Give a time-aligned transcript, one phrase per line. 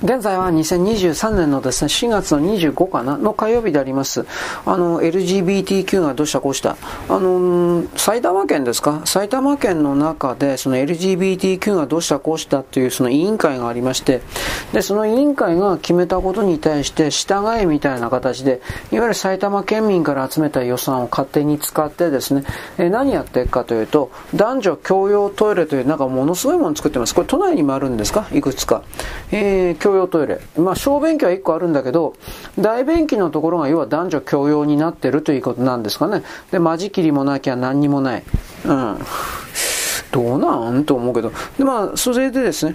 [0.00, 4.24] 現在は2023年のですね、4月の25かなの火曜日であります。
[4.64, 6.76] あの、LGBTQ がどうしたこうした。
[7.08, 9.02] あの、埼玉県ですか？
[9.06, 14.20] 埼玉県の中で、その LGBTQ がどうしたこうしたっていうその委員会がありまして、
[14.72, 18.60] で、その委員会が決めたことに対して従えみたいな形で、
[18.92, 22.44] いわゆる埼玉県民から集めた予算を勝手に使ってですね、
[22.78, 27.16] え何やっていくかというと、男女共用トイレというなんかものすごいもの作ってます。
[27.16, 28.28] これ都内にもあるんですか？
[28.32, 28.84] いくつか。
[29.32, 30.40] えー共用トイレ。
[30.58, 32.14] まあ、小便器は1個あるんだけど、
[32.58, 36.22] 大便器のところが要は男女共用になってるということなんですかね。
[36.50, 38.22] で、間仕切りもなきゃ何にもない。
[38.66, 38.98] うん。
[40.12, 40.84] どうなん？
[40.84, 41.32] と思うけど。
[41.56, 42.74] で、まあ、それでですね、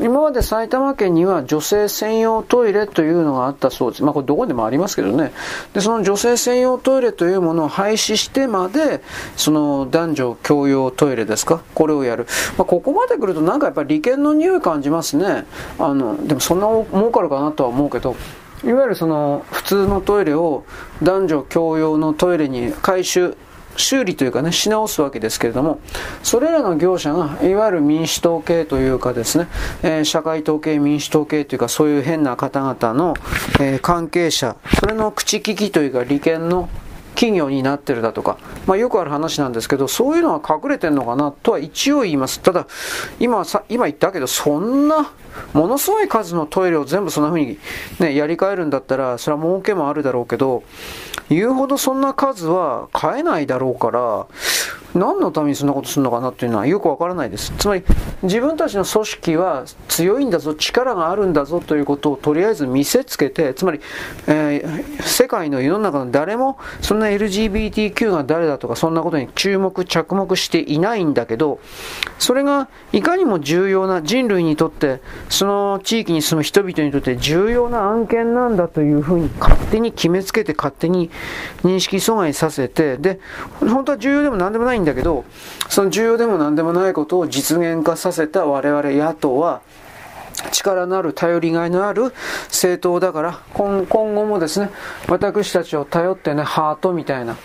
[0.00, 4.02] 今まで埼玉県には女性専用トイレというのがあったそうです。
[4.02, 5.32] まあこれどこでもありますけどね。
[5.74, 9.02] で、その女性専用トイレというものを廃止してまで、
[9.36, 11.62] その男女共用トイレですか？
[11.74, 12.26] これをやる。
[12.56, 15.44] まあここまで来るとなんかやっぱり利権の匂い感じますね。
[15.78, 18.16] あの、でもそんな儲かるかなとは思うけど、
[18.64, 20.64] いわゆるその普通のトイレを
[21.02, 23.36] 男女共用のトイレに回収
[23.76, 25.80] 修理というかね、し直すわけですけれども、
[26.22, 29.48] それらの業者が、いわゆる民主党系というかですね、
[29.82, 33.14] えー、社会統計民主党系というか、そういう変な方々の、
[33.60, 36.68] えー、関係者、それの口利きというか、利権の
[37.14, 42.40] 企業になってるだとか、まあ、よくある話なんですけど、そういうのは隠れてるのかなとは一応言います。
[42.40, 42.66] ただ、
[43.20, 45.12] 今さ、今言ったけど、そんな、
[45.52, 47.58] ものすごい数のトイレを全部そんな風に
[47.98, 50.62] ね、やり替えるんだったら、それは儲けもあるだろうけど、
[51.28, 54.26] 言うほどそんな数は買えないだろうから、
[54.94, 57.52] 何のためにそんなことするのかなっていうのはよくわからないです。
[57.56, 57.82] つまり、
[58.22, 63.80] 自分たちの組織は強いんだぞ、力があるんだぞということをとりあえず見せつけて、つまり、
[64.26, 71.60] えー、世界の世の中の誰もそんな LGBTQ が誰だとかそんなことに注目、着目していないんだけど、
[72.18, 81.10] それがいかにも重要な人類にとって、その地域に住む人々にとって重要な案件なんだというふうに勝手に決めつけて勝手に
[81.62, 83.20] 認識阻害させて、で、
[83.60, 85.24] 本当は重要でも何でもないんだけど、
[85.68, 89.62] その重要でも何でもないことを実現化させた我々野党は、
[90.50, 92.12] 力のある頼りがいのある
[92.46, 94.70] 政党だから今後もですね
[95.08, 97.36] 私たちを頼ってねハートみたいな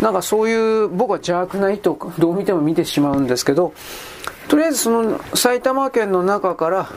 [0.00, 3.72] なんかそういう僕は邪悪な意図どう見ても見てしまうんですけど
[4.48, 6.88] とりあえずその埼玉県の中から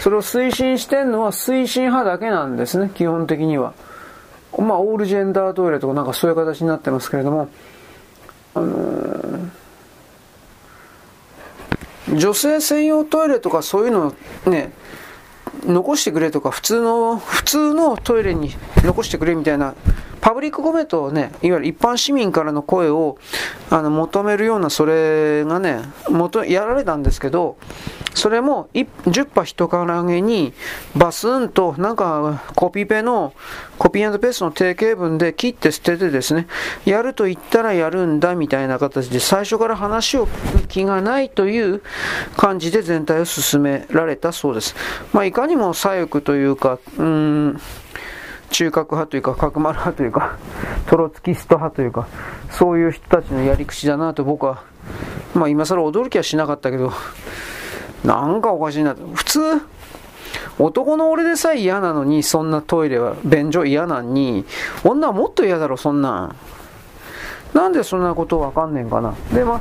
[0.00, 3.74] それを推進してるのは推進派だけなんですね基本的には。
[4.56, 7.48] まあオールジェンダートイレとかなんかそういう形になってますけれども。
[8.54, 14.14] あのー、女性専用トイレとかそういうの
[14.46, 14.72] ね、
[15.66, 19.74] 残してくれとか、普通の、普通のトイレに残してくれみたいな、
[20.24, 23.18] パブリックコメントをね、いわゆる一般市民からの声を
[23.68, 27.58] あの求めるような、それがね、元やられたんですけど、
[28.14, 30.54] それも10羽人からげに
[30.96, 33.34] バスンとなんかコピペの
[33.76, 36.46] コピーペーストの定型文で切って捨ててですね、
[36.86, 41.82] やると言ったらやるんだみたいな形で最初から話を聞く気がないという
[42.38, 44.74] 感じで全体を進められたそうです。
[45.12, 47.60] まあ、いかにも左翼というか、うーん、
[48.54, 50.36] 中核派というか、角丸派というか、
[50.86, 52.06] トロツキスト派というか、
[52.50, 54.62] そういう人たちのやり口だなと僕は、
[55.34, 56.92] まあ今更驚きはしなかったけど、
[58.04, 59.40] なんかおかしいな普通、
[60.60, 64.44] 男の俺でさえ嫌なのに、そんなトイレは、便所嫌なのに、
[64.84, 66.36] 女はもっと嫌だろ、そんなん。
[67.54, 69.14] なんでそんなことわかんねんかな。
[69.32, 69.60] で、まあ、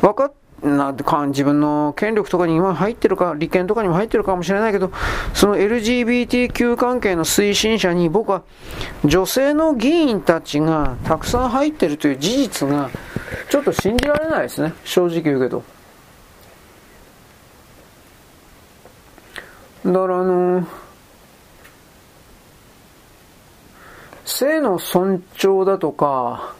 [0.00, 0.32] 分かっ
[0.64, 4.90] なか自分の権力とかに今入ってるか、利権とかにも入ってるかもしれないけど、
[5.34, 8.42] その LGBTQ 関係の推進者に僕は
[9.04, 12.88] 女性の議員たちがたくさん入ってるという事実が
[13.50, 15.62] ちょっと信じられないですね、正直言うけど。
[19.84, 20.66] だからあの
[24.24, 26.54] 性の尊重だとか、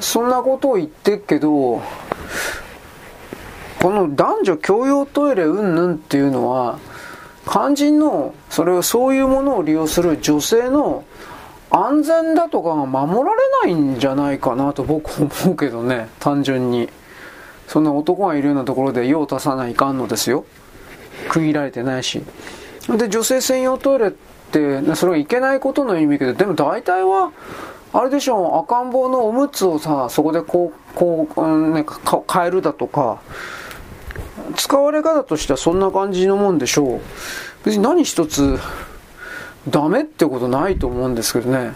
[0.00, 1.82] そんなことを言ってっけど、
[3.80, 6.78] この男女共用トイレうんぬんっていうのは、
[7.48, 11.04] 肝心の、それをそういうものを利用する女性の
[11.70, 16.88] 安全だとかが守られないんじゃないかなと僕思うけどね、単純に。
[17.68, 20.44] そんな男がいるようなところで用を足さないかんのですよ。
[21.28, 22.20] 区切られてないし。
[22.88, 27.30] で、女性専用トイレって、それはいけないことの意味けど、でも大体は、
[27.92, 31.84] あれでしょ、赤ん坊のおむつをさ、そこでこう、こう、うんね、
[32.32, 33.18] 変えるだとか、
[34.56, 37.00] 使われ方としてはそんな感じのもんでしょう。
[37.64, 38.58] 別に何一つ、
[39.68, 41.74] ダメってことないと思うんですけどね。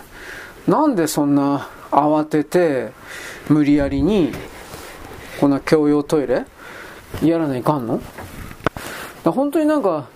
[0.68, 2.92] なんでそんな慌てて、
[3.48, 4.32] 無理やりに、
[5.40, 6.44] こんな共用トイレ
[7.22, 8.00] やらないかんの？
[9.24, 10.06] 本当になんか、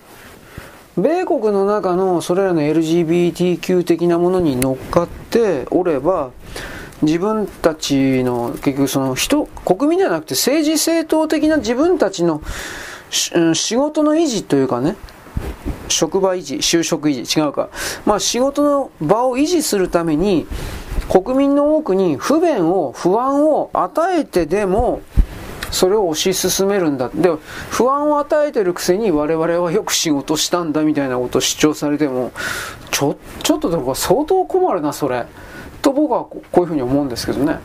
[1.01, 6.31] 米国の中のそれらの LGBTQ 的なものに乗っかっておれば、
[7.01, 12.41] 自分たちの結局その人、国民ではなくて政治政党的な自分たちの
[13.09, 14.95] 仕事の維持というかね、
[15.87, 17.69] 職場維持、就職維持、違うか。
[18.05, 20.45] まあ仕事の場を維持するために、
[21.09, 25.01] 国民の多くに不便を、不安を与えてでも、
[25.71, 27.09] それを推し進めるんだ。
[27.13, 27.29] で、
[27.69, 32.31] 不安を与えてるくせに我々はよく仕事したんだみたいなことを主張されても、
[32.91, 35.25] ちょ、ちょっととか相当困るな、それ。
[35.81, 37.59] と僕はこういうふうに思うんですけどね。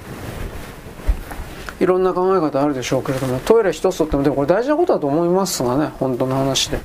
[1.80, 6.78] いろんな考え方あるでしょうけれども、トイレ一つとっても、でもこれ大事なことだと思いますがね、本当の話で。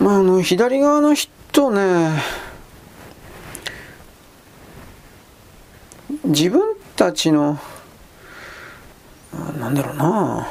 [0.00, 2.10] まあ、あの、左側の人ね、
[6.24, 7.58] 自分たちの、
[9.62, 10.48] なんだろうな。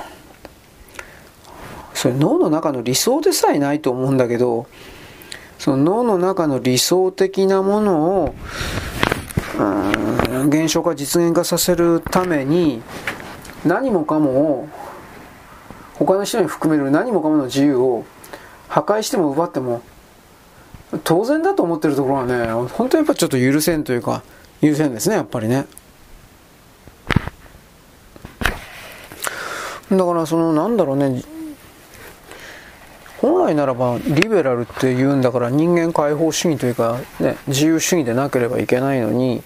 [1.94, 4.68] それ脳の中の理想でさえないと思うんだけど、
[5.60, 8.36] その脳の中の理想的なものを、
[10.48, 12.82] 現象化実現化させるために
[13.66, 14.70] 何もかもを
[15.96, 18.06] 他の人に含める何もかもの自由を
[18.70, 19.84] 破壊しても奪っても
[21.04, 24.24] 当然だと思ってるところはね本当にやっぱちょっと許せんというか
[24.62, 25.68] 許せんですねやっぱりね。
[29.92, 31.24] だからそのなんだろうね。
[33.20, 39.44] 本来ならばリベラルって言うんだから人間解放主義というか、ね、自由主義でなければいけないのに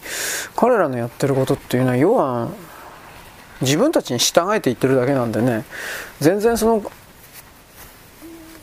[0.55, 2.51] 彼らのやってることっていうのは要は
[3.59, 5.65] 自分たちに従えていってるだけなんでね。
[6.21, 6.89] 全然その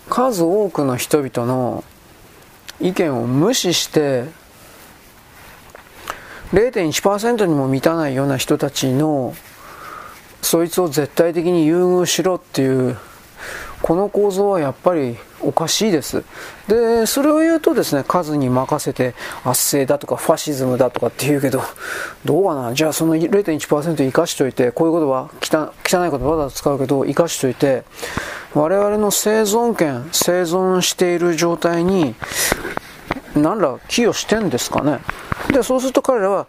[0.09, 1.85] 数多くの人々の
[2.81, 4.25] 意見を無視して
[6.53, 9.35] 0.1%にも満たないような人たちの
[10.43, 12.99] そいつを絶対的に優遇しろっていう
[13.81, 16.23] この構造はやっぱりおかしいです。
[16.69, 21.63] で、それを言うとですね、数に任せて圧政だとかファシズムだとかって言うけど、
[22.25, 22.75] どうかな？
[22.75, 27.83] じゃあその0.1%生かしといて、こういうことは汚い言葉だと使うけど、生かしといて、
[28.55, 32.15] 我々の生存権、生存している状態に、
[33.35, 35.01] 何ら寄与してんですかね？
[35.53, 36.47] で、そうすると彼らは、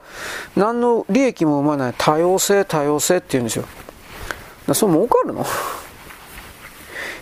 [0.56, 3.66] 何の利益も生まない多様性、多様性って言うんですよ。
[4.72, 5.46] それ儲かるの？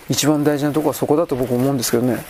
[0.10, 2.24] 一番大事なとこはそこだと僕思うんですけどね。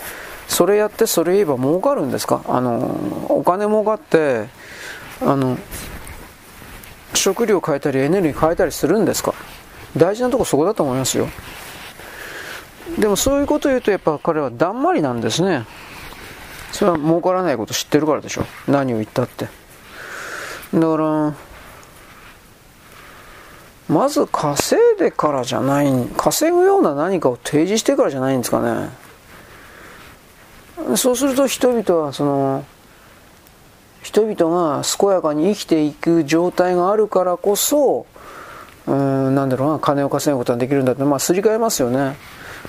[0.48, 2.44] それやってそれ言えば儲かるんですか？
[2.48, 4.48] あのお金儲かって
[5.22, 5.58] あの
[7.14, 9.34] 食料変えたりエネルギー変えたりするんですか？
[9.98, 11.28] 大事なとこそこだと思いますよ。
[13.00, 15.66] でもそういうこと言うとやっぱ彼はだんまりなんですね。
[16.72, 18.46] それは儲からないこと知ってるからでしょ。
[18.68, 19.46] 何を言ったって。
[19.46, 19.52] だ
[20.80, 21.34] から
[23.92, 28.90] まず稼いでからじゃない、稼ぐような何かを提示してからじゃないんですかね。
[30.96, 32.64] そうすると人々はその、
[34.02, 38.06] 人々が健やかに生きていく状態があるからこそ、
[38.88, 42.16] うん、なんだろうな、金を稼ぐことができるんだって、まあ、すり替えますよね。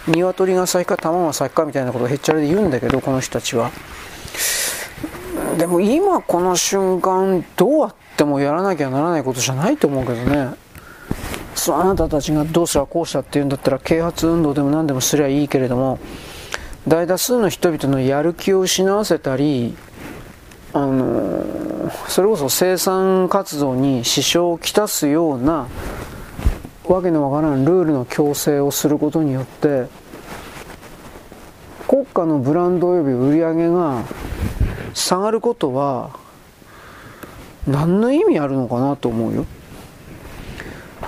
[0.09, 3.71] 鶏が先か卵が先かみたいなことをへっちゃらで言うんだけど、この人たちは。
[5.57, 10.62] でも今この瞬間、どうあってもやらなきゃならないことじゃないと思うけどね。
[11.55, 15.99] そうあなたたちがどうしたこうしたっていうんだったら啓発運動でも何でもすりゃいいけれども
[16.89, 19.77] 大多数の人々のやる気を失わせたり
[20.73, 25.69] あのそれこそ生産活動に支障をきたすような
[26.85, 29.87] わけのわからんルールの強制をすることによって
[31.87, 34.05] 国家のブランド及び売り上げが
[34.95, 36.19] 下がることは
[37.67, 39.47] 何の意味あるのかなと思うよ。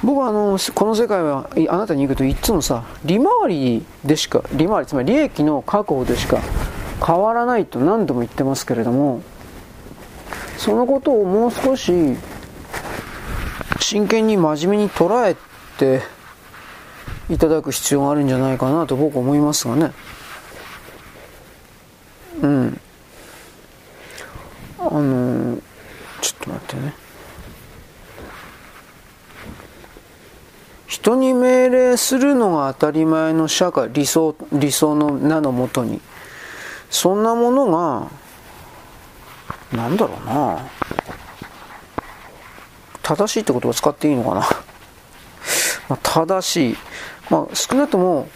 [0.03, 6.41] 僕はあのこの世界はあなたに言うといつもさ利回りでしか利回りつまり利益の確保でしか
[7.05, 9.23] 変わらないと何度も言ってますけれども
[10.57, 11.93] そのことをもう少し
[13.81, 15.37] 真剣に真面目に捉え
[15.79, 16.03] て
[17.29, 19.93] いただく必要があるんじゃないかなと僕は思いますがね。
[22.41, 22.81] うん。
[24.79, 25.59] あの
[26.21, 27.04] ちょっと待ってね。
[30.87, 36.01] 人に命令するのが当たり前の社会理想理想の名のもとに。
[36.91, 38.09] そんなものが
[39.73, 40.59] なんだろうな。
[43.03, 44.41] 正しいって言葉使っていいのかな。
[45.89, 46.77] まあ、正しい、
[47.29, 48.29] まあ、少なくとも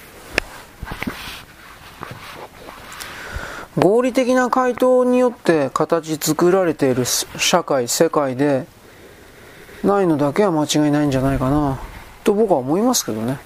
[3.78, 8.67] 合理的な回答によって形作られている社会世界で
[9.85, 11.78] ないのだけは間違いないんじゃないかな。
[12.28, 13.38] と僕は思いますけどね。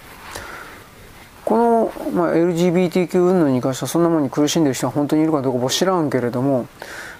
[1.44, 6.68] このまあ、LGBTQ 運動に関してはそんなものに苦しんでる人が本当にいるかどうか僕知らんけれども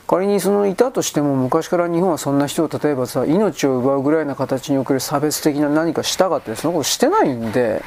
[0.06, 7.82] 仮にそのいたとしても昔から日本はそんな人を例えばさ命を奪うぐらいな形における差別的な何かしたかってそんなことしてないんで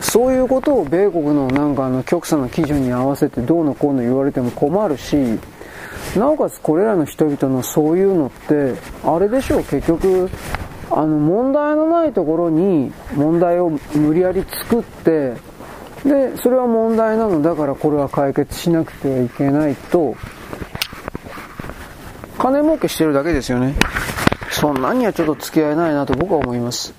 [0.00, 5.16] そういうことを米国のなんかあの極左の基準に合わせてどうのこうの言われても困るし
[6.16, 10.28] なおかつこれらの人々のそういうのってあれでしょう結局
[10.90, 15.34] あの問題のないところに問題を無理やり作って
[16.04, 20.16] でそれは問題なのだからこれは解決しなくてはいけないと。
[22.40, 23.74] 金儲けしてるだけですよね。
[24.50, 26.94] そんなにはちょっと付き合えないなと僕は思います。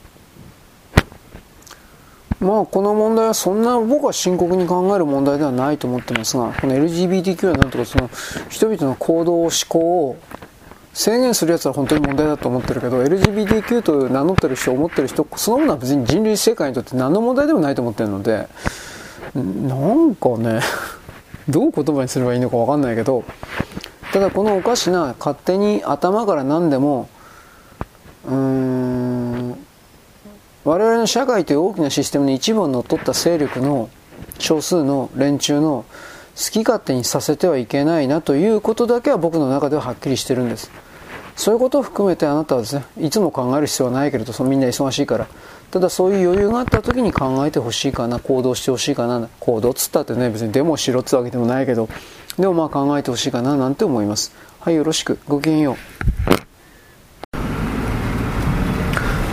[2.40, 8.10] まあこの問題はそんな僕は深刻に考える問題ではないと思ってますがこの LGBTQ はなんとかその
[8.50, 10.18] 人々の行動思考を
[10.94, 18.48] 制限するやつは本当に問題だと思ってるけど LGBTQ と名乗ってる人思ってる人そのものは別に人類世界にとって何の問題でもないと思ってるので
[19.36, 20.60] なんかね
[21.48, 23.24] どう言葉にすればいいのか分かんないけど
[24.12, 27.08] ただこのおかしな勝手に頭から何でも
[28.28, 29.58] うーん
[30.64, 33.90] 我々の社会という大きなシステムに一部を乗っ取った勢力の
[34.38, 35.86] 少数の連中の
[36.36, 40.72] 好き勝手にさせてはいけないなということだけは僕の中でははっきりしてるんです。
[41.36, 45.28] そういうことを含めてあなたはですねいつも考える必要はないけれどそのみんな忙しいから。
[45.72, 51.88] ただそういう余裕があった時に考えてほしいかな行動してほしいかな行動っつったってね別にデモしろっつうわけでもないけど
[52.38, 54.34] でもまあ考えてほしいかななんて思います。
[54.60, 55.18] はいよろしく。
[55.30, 55.78] ごきげんよ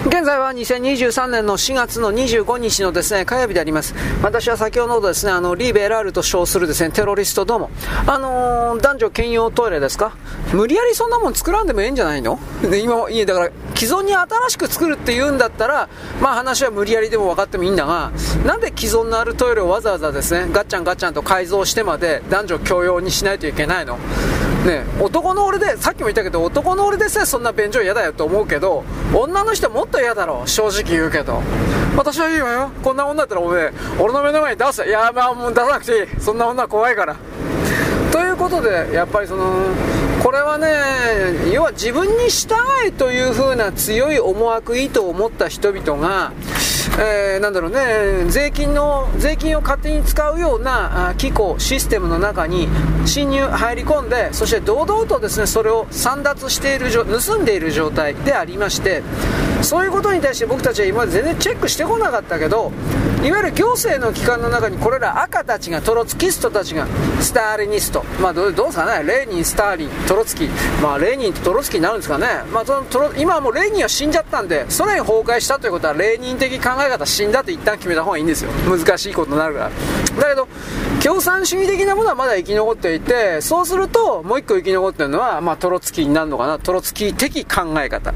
[0.05, 3.95] う現在は2023年の4月の25日のですね、火曜日であります。
[4.23, 7.71] 私は先ほどですね、あの、リベラールと称するですね、テロリストども、
[8.07, 10.12] あのー、男女兼用トイレですか？
[10.53, 12.38] 無理やりそんなもん作らんでもええんじゃないの？
[12.62, 15.88] で、今、いえ、だから、既存に新しく作るって言うんだったら、
[16.21, 18.11] まあ話は無理やりでも分かってもいいんだが、
[18.45, 23.99] なんで既存のあるトイレをわざわざですね、ガッチャンガッチャンと改造してまで男女共用にしないといけないの？
[24.67, 28.85] ね、男の俺で、さっきも言ったけど、男の俺でさえそんな便所嫌だよと思うけど、
[29.15, 31.41] 女の人もっと嫌だろう、正直言うけど。
[31.97, 32.71] 私はいいわよ。
[32.83, 34.85] こんな女だったらおめ、俺の目の前に出す。
[34.85, 36.07] いや、まあもう出さなくていい。
[36.21, 37.17] そんな女怖いから。
[38.12, 39.45] ということで、やっぱりその、
[40.23, 46.33] これはね、要は自分に従えという風な強い思惑、意図を持った人々が、
[46.99, 52.69] えー、なんだろうね、税金の、税金を勝手に使うような機構、システムの中に
[53.07, 59.03] 侵入、入り込んで、そして堂々とですね、それを散奪している、盗んでいる状態でありまして、
[59.63, 62.73] そういうことに対して僕たちは今まで全然チェックしてこなかったけど、
[63.25, 66.87] いわゆる行政の機関の中にこれら赤たちが、トロツキストたちが、
[67.21, 70.49] スターリニスト、まあどうどうすかね、レーニン、スターリン、トロツキ、
[70.81, 78.51] まあレーニンとトロツキになるんですかね、まあそのトロ今はもうレーニンは死んじゃったんで、ソ連崩壊したということは、レーニン的考え方死んだと一旦決めた方がいいんですよ。
[78.69, 79.71] 難しいことになるから。
[80.21, 80.49] だけど、
[81.03, 88.15] 共産主義的なものはまだ生き残っていて、そうすると、もう一個生き残ってるのは、まあトロツキになるのかな、トロツキ的考え方。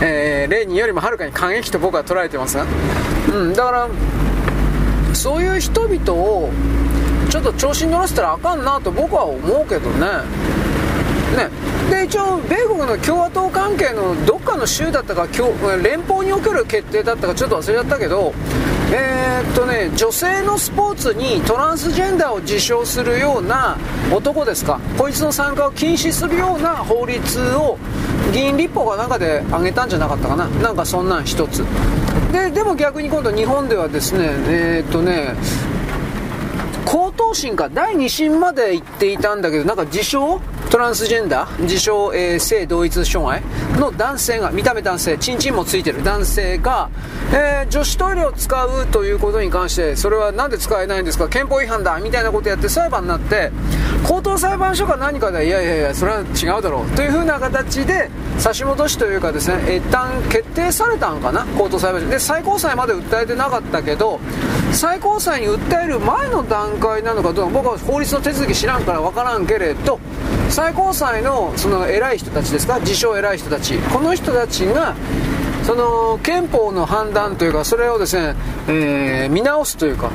[0.00, 2.66] えー、レーニンよりもはるかに過激と僕は捉えてますが、
[3.34, 3.88] うん、だから
[5.14, 6.50] そういう人々を
[7.30, 10.06] ちょっと調子に乗らせたらあかんなと僕は思うけどね。
[11.36, 11.50] ね。
[11.90, 15.26] で一応米国の共和党関係のどっかの州だったか
[15.82, 18.32] 連邦における決定だったかちょっと忘れちゃったけど
[18.92, 23.76] えー、っとね女性のスポーツにトランスジェンダーを自称するような
[24.12, 24.80] 男ですか？
[24.98, 27.78] こいつの参加を禁止するような法律を
[28.32, 30.46] 議員立法かなんかで挙げたんじゃなかったかな？
[30.46, 31.64] なんかそんなん一つ。
[32.32, 35.34] ででも逆に今度日本ではですねえー、っとね
[36.84, 40.40] 高等審か第2審まで行っていたんだけどなんか自称？
[40.70, 43.42] トランスジェンダー自称、えー、性同一障害
[43.80, 46.90] の男性が見た目男性チンチンもついてる男性が、
[47.32, 51.28] えー、女子トイレを使うということに関してそれは何で使えないんですか？
[51.28, 53.50] 憲法違反だみたいなことやって裁判になって
[54.06, 61.46] 高等裁判所か何かでいやいやいやそれは違うだろうというふうな形で差し戻しというかですね一旦決定されたんかな？
[61.56, 62.08] 高等裁判所。
[62.08, 64.20] で最高裁まで訴えてなかったけど
[64.72, 69.98] 最高裁に訴える前の段階なのかどうか僕は法律の手続き知らんから分からんけれど
[70.50, 72.78] 最高裁のその偉い人たちですか？
[72.80, 73.78] 自称偉い人たち。
[73.78, 74.94] この人たちが
[75.64, 78.34] その憲法の判断というかそれをですね、
[78.68, 80.10] えー、見直すというか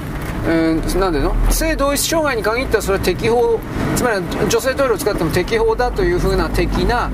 [0.46, 1.34] えー、なんでの？
[1.52, 3.60] 性同一障害に限ってはそれは適法
[3.96, 4.18] つまり
[4.50, 7.10] 女性トイレを使っても適法だというふうな的な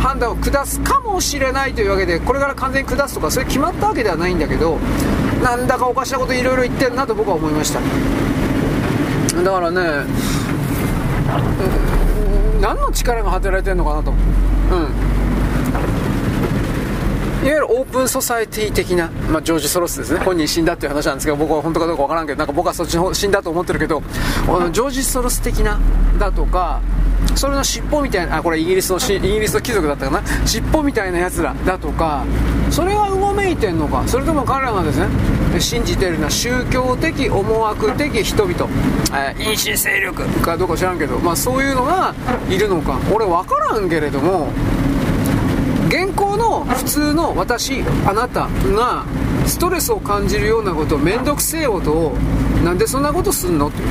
[0.00, 4.76] 判断を下すかもしれないというわけでこれから完全に下すとかそれ決まったわけではないんだけど
[5.42, 7.80] なんだかおかしなこといろいろ言ってるなと僕は思いました。
[9.42, 9.80] だからね、
[12.64, 14.10] 何の力が働いてるのかなと。
[14.10, 14.16] うん。
[17.46, 25.78] いわゆるオープンソサエティ的な、まあ、ジョージ・ソロスですね本人死んだっていう話なんですけど僕は本当かどうかわからんけどなんか僕はそっちの方死んだと思ってるけどジョージ・ソロス的な
[26.18, 26.80] だとか
[27.34, 30.46] それの尻尾みたいなあこれイギリスのイギリスの貴族だったかな？
[30.46, 32.24] 尻尾みたいなやつらだとか
[32.70, 34.06] それがうごめいてんのか？
[34.06, 38.68] それとも彼らがですね信じてるのは宗教的思惑的人々、
[39.16, 42.14] えー、因子勢力かどうか知らんけど、まあ、そういうのが
[42.48, 42.98] いるのか。
[43.12, 44.48] 俺分からんけれども
[45.88, 49.04] 現行の普通の私あなたが
[49.46, 52.16] ストレスを感じるようなこと面倒くせえことを
[52.64, 53.82] なんでそんなことすんのって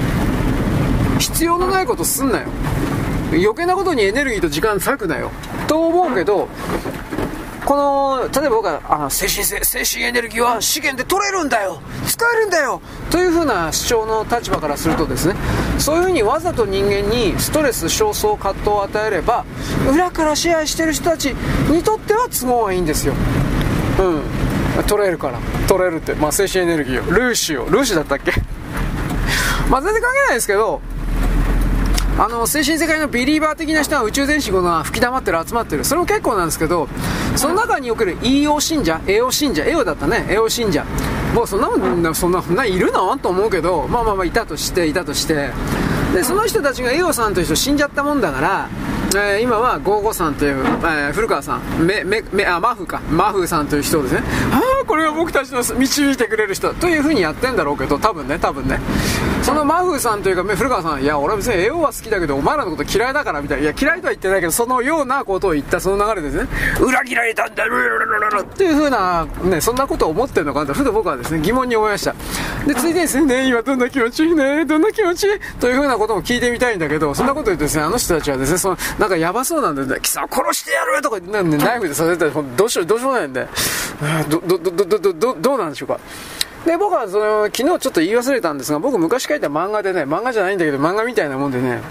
[1.20, 2.48] 必要のないことすんなよ。
[3.36, 5.32] 余計なことにエネルギーと時間割くなよ。
[5.68, 6.48] と思うけど
[7.66, 11.82] この例えば僕はあの精神性精神エネルギーは資源で取れるんだよ。
[12.06, 12.82] 使えるんだよ。
[13.10, 15.36] というふうな主張の立場からするとですね
[15.80, 19.46] そういうふうにわざと人間にストレス焦燥葛藤を与えれば
[19.90, 21.28] 裏から支配してる人たち
[21.70, 23.14] にとっては都合がいいんですよ。
[24.00, 24.84] うん。
[24.88, 25.40] 取れるから。
[25.68, 26.14] 取れるって。
[26.16, 27.12] まあ精神エネルギーを。
[27.12, 27.70] ルーシーを。
[27.70, 28.34] ルーシーだったっけ？
[29.70, 30.82] まあ全然関係ないですけど
[32.18, 35.84] あの精神世界のビリーバー的な人は宇宙全史が吹き溜まってる集まってる。
[35.84, 36.88] それも結構なんですけど
[37.36, 40.26] その中における EO 信者 AO 信者 AO だったね。
[40.30, 40.86] AO 信者。
[41.34, 43.18] もうそんなもんそんなそんないるの？
[43.18, 45.50] と思うけどまあまあまあいたとしていたとして。
[46.14, 48.70] でその人たちが AO さんという人死んじゃったもんだから
[49.16, 51.86] えー、今はゴーゴさんという、えー、古川さん。
[51.86, 53.00] めめめあマフか。
[53.12, 54.22] マフさんという人ですね。
[54.94, 58.80] これは僕たちの導いてくれる人というふうにやってんだろうけど多分ね多分ね。
[59.42, 63.64] そのマフさんというか古川さんいや俺は別にエオは好きだけどお前らのこと嫌いだからみたいな。
[63.64, 66.48] いや嫌いとは言ってないけどそのようなことを言ったその流れですね。
[66.80, 70.76] 裏切られたんだっていうふうなねそんなことを思ってるのかなと。
[70.76, 72.14] ふと僕はですね疑問に思いました。
[72.68, 75.24] でついでにですね今どんな気持ちいいねどんな気持ち？
[75.24, 81.02] いいというふうなことも聞いてみたいんだけどそんなこと言ってですねあの人たちはですねそのなんかやばそうなんで、ね、貴様殺してやる！
[81.02, 83.48] とかなんでナイフでさせたらどうしようどうしようもないんで
[84.30, 86.00] どどどどどどどうなんでしょうか？
[86.66, 91.82] で僕はその昨日ちょっと言い忘れたんですが僕昔書いた漫画でね漫画じゃないんだけど漫画みたいなもんでね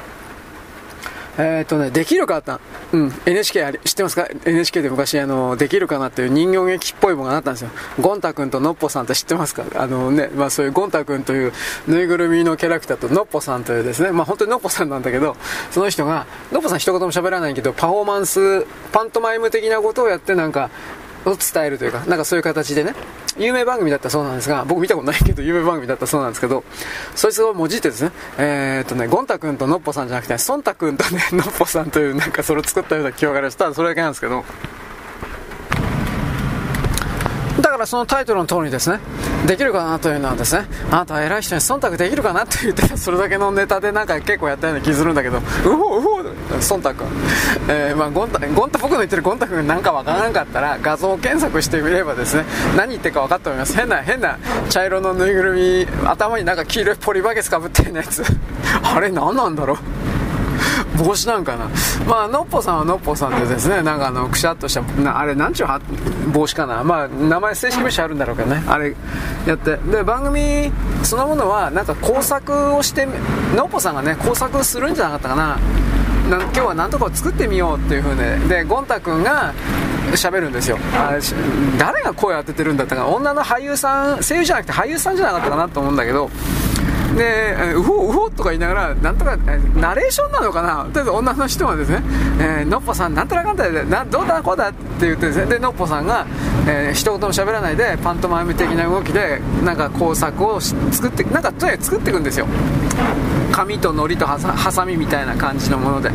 [1.38, 2.60] えー、とね、できるかあった。
[2.92, 7.70] うん、NHK あり、知ってますか ?NHK で昔、あの、できるかなっていう人形劇っぽいものがあったんですよ。
[7.98, 9.64] ゴンタ君とノッポさんって知ってますか？
[9.76, 11.52] あのね、まあそういうゴンタ君という
[11.88, 15.34] ぬいぐるみのキャラクターとノッポさんというですね、まあ本当にノッポさんなんだけど、
[15.70, 20.68] その人が、ノッポさん一言も喋らないけど、パフォーマンス、パントマイム的なことをやってなんか、
[21.24, 22.94] を伝えるというか、なんかそういう形でね、
[23.38, 26.64] 有名番組だったそうなんですが、僕見たことないけど、有名番組だったそうなんですけど、
[27.14, 33.72] そいつをもじってですね、えー、っとね、ゴンタ君とノッポさんじゃなくて、ソンタ君とね、ノッポさんという、なんかそれを作ったような記憶がありました。
[33.74, 34.44] それだけなんですけど、
[37.72, 39.00] からそのタイトルの通りですね、
[39.46, 47.04] できるかなというのはですね、あなたは偉い人に忖度できるかなと言って、それだけのネタでなんか結構やったような気するんだけど、うほうほう、忖度。
[47.68, 52.44] えー、まあ、ゴンタ、ゴンタ、僕の言ってるゴンタ君なんかわからなかったら、画像を検索してみればですね、
[52.76, 53.76] 何言ってるか分かったと思います。
[53.76, 54.38] 変な、変な
[54.70, 58.22] 茶色のぬいぐるみ、頭になんか黄色いポリバケツかぶってるやつ。
[58.82, 59.78] あれ何なんだろう？
[60.98, 61.68] 帽子なんかな。
[62.06, 65.68] まあのっぽさんはのっぽさんでですねなんかあのくしゃっとしたなあれなんちゅう
[66.32, 66.84] 帽子かな。
[66.84, 68.62] まあ名前正式名称あるんだろうけどね。
[68.66, 68.94] あれ
[69.46, 69.76] やって。
[69.76, 70.70] で番組
[71.02, 73.06] そのものはなんか工作をして
[73.56, 75.58] のっぽさんがね工作するんじゃなかったかな。
[76.30, 79.52] な今日は何とかを作ってみようっていう風ででゴン太君が
[80.12, 80.78] 喋るんですよ。
[80.94, 81.12] あ
[81.78, 86.30] 誰が声当ててるんだったか女の俳優さん声優じゃなくて俳優さんじゃなかったかなと思うんだけど。
[87.16, 89.36] で、うほううほうとか言いながら、なんとか、
[89.76, 90.84] ナレーションなのかな？
[90.84, 92.02] とりあえず女の人はですね、
[92.40, 96.26] えー、のっぽさん、なんとなかんだで、などうだこうだって言ってですね、で、のっぽさんが、
[96.66, 102.46] えー、一言も喋らないで、パントマイム的な動きで、なんか工作を作って、なんかとにかく作っていくんですよ。
[103.52, 106.10] 紙と糊とはさハサミみたいな感じのもので。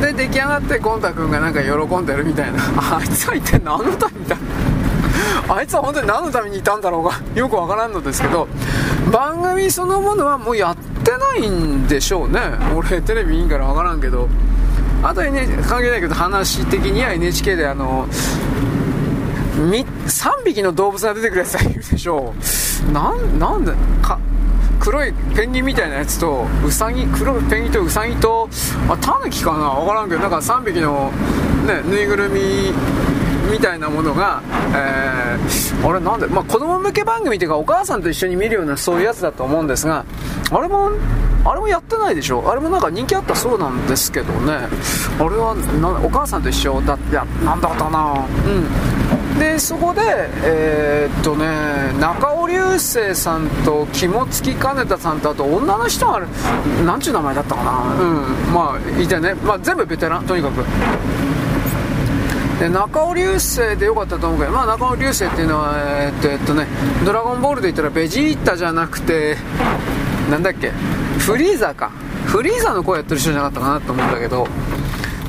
[0.00, 4.44] で出来上がってゴン太君がなんか喜んでるみたいな あいつは一体何のためみたいな
[5.48, 8.48] あいつは本当に何のためにいたんだろうか よくわからんのですけど
[9.12, 12.40] 番組そのものはもうやってないんでしょうね。
[12.74, 14.28] 俺テレビいいから分からんけど。
[15.02, 18.08] あと、ね、関係ないけど話的には NHK であの
[19.56, 19.84] 3
[20.44, 22.34] 匹の動物が出てくるやつがいるでしょ
[22.88, 22.92] う。
[22.92, 24.18] なんなんでか
[24.80, 28.48] 黒いペンギンみたいなやつとウサギ黒いペンギンとウサギと
[28.88, 29.70] あタヌキかな？
[29.70, 31.10] 分からんけどなんか3匹の、
[31.66, 32.72] ね、ぬいぐるみ
[33.50, 34.42] みたいなものが、
[34.74, 40.04] えー、あれなんで、まあ、子供向け番組というかお母さんと一緒に見るようなそういうやつだと思うんですが
[40.50, 40.90] あれも
[41.44, 42.50] あれもやってないでしょ？
[42.50, 44.52] あれもなんか人気あったそうなんですけどね。
[44.52, 44.58] あ
[45.22, 48.14] れはお母さんと一緒だってやなんだったな。
[48.14, 49.38] うん。
[49.38, 50.02] でそこで
[50.42, 51.46] えー、っとね
[52.00, 56.20] 中尾隆星さんと肝付金田さんとあと女の人が
[56.84, 57.94] なんちゅう名前だったかな。
[57.94, 58.04] う
[58.50, 58.52] ん。
[58.52, 60.64] まあいてね、まあ、全部ベテランとにかく。
[62.58, 66.66] で中尾流星でよかったと思うけど、まあ、中尾流星っていうのは、えー、っとえっとね、
[67.04, 69.36] ドラゴンボールで言ったらベジータじゃなくて
[70.30, 70.70] なんだっけ
[71.18, 71.90] フリーザか。
[72.26, 74.48] フリーザの声やってる人じゃなかったかなと思うんだけど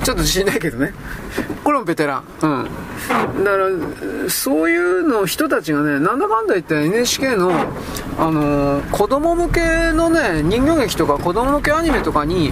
[0.04, 0.94] ちょっと自信ないけどね。
[1.64, 2.24] これもベテラン。
[2.42, 3.44] うん。
[3.44, 7.52] だからそういうの人たちがねなんだかんだ言って NHK の
[8.18, 12.52] あのー、子供向けのね人形劇とか子供向けアニメとかに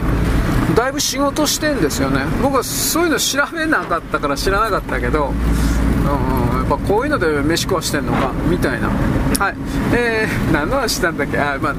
[0.75, 2.21] だいぶ仕事してんですよね。
[2.43, 8.89] 僕はそういうの調べなかったから知らなかったけどうん、やっぱこういうので飯食わしてんのかみたいな。
[8.89, 9.55] はい。
[9.93, 11.39] えー、何の話したんだっけ？
[11.39, 11.75] あ、まあ、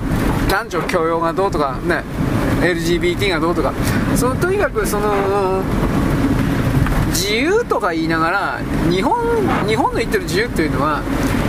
[0.51, 2.03] 男女共用がどうとかね。
[2.61, 3.73] LGBT がどうとか。
[4.17, 5.63] そのとにかくその
[7.11, 9.17] 自由とか言いながら日本
[9.67, 11.03] 日本の言ってる自由っていうのは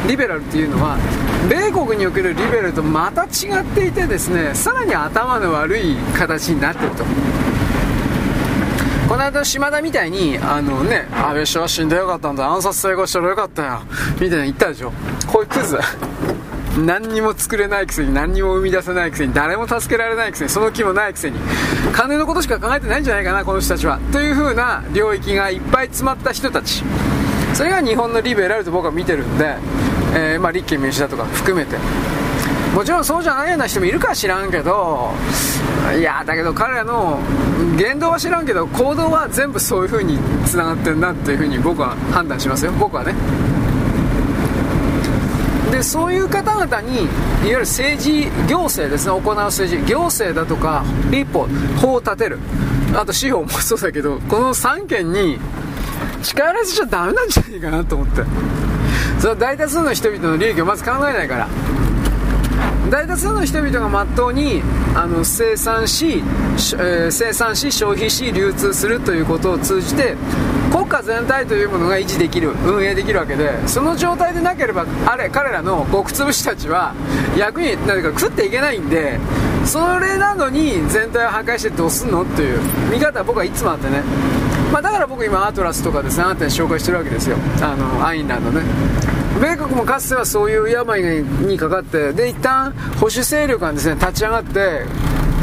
[0.08, 0.98] リベラルっていうのは
[1.50, 7.04] 米国におけるリベラルとまた違っていてですねさらに頭の悪い形になってると
[9.08, 13.80] この間島田みたいにあのね安倍首相死んでよかったんだ暗殺成功したらよかったよ
[14.20, 14.91] みたいな言ったでしょ。
[15.26, 15.80] こういうクズ。
[16.86, 21.39] 何にも作れないくせに何にも生み出せないくせに誰も助けられないくせにその気もないくせに
[21.93, 23.98] 金のことしか考えてないんじゃないかなこの人たちは。
[24.12, 26.84] という風な領域がいっぱい詰まった人たち。
[27.54, 29.56] それが日本のリベラルと僕は見てるんで、
[30.13, 31.78] えー、まあ、立憲民主だとか含めて
[32.78, 35.12] もちろんそうじゃないような人もいるか知らんけど
[35.98, 37.18] いやだけど彼らの
[37.76, 42.72] 言動は知らんけど行動は全部そういう風につながってるなっていう風に僕は判断しますよ。
[42.74, 43.16] 僕はね。
[45.72, 47.10] でそういう方々にいわ
[47.46, 49.20] ゆる政治行政ですね。
[49.20, 49.92] 行う政治。
[49.92, 51.48] 行政だとか立法
[51.82, 52.38] 法を立てる。
[52.94, 55.40] あと司法もそうだけどこの3件に
[56.22, 58.22] 力入れちゃダメなんじゃないかなと思って。
[59.18, 61.48] それは大多数の人々の利益をまず考えないから。
[62.89, 64.62] 大多数の人々がまっとうに
[64.95, 70.15] あの生産し、えー、生産し消費し流通するということを通じて
[70.71, 76.93] 国家全体というものが維持できる運営できるわけでその状態でなければあれ彼らの極潰したちは
[77.38, 79.19] 役に何か食っていけないんで
[79.65, 84.02] それなのに全体を破壊してどうすんのっていう見方は僕はいつもあってね。
[84.71, 87.38] まあ、だから僕今アトラスとかですねあなたに紹介してるわけですよ。
[87.62, 89.17] あのアインランドね。
[89.39, 94.86] 米国もかつてはそういう病にかかってで一旦保守勢力がですね立ち上がって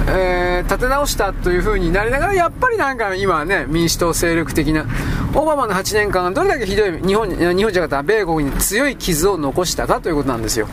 [0.06, 4.86] えー、立て直したという風になりながら、やっぱりなんか今はね、民主党勢力的な、
[5.34, 10.68] オバマの8年間がどれだけひどい、日本、日本じゃなくて米国に強い傷を残したかということなんですよ。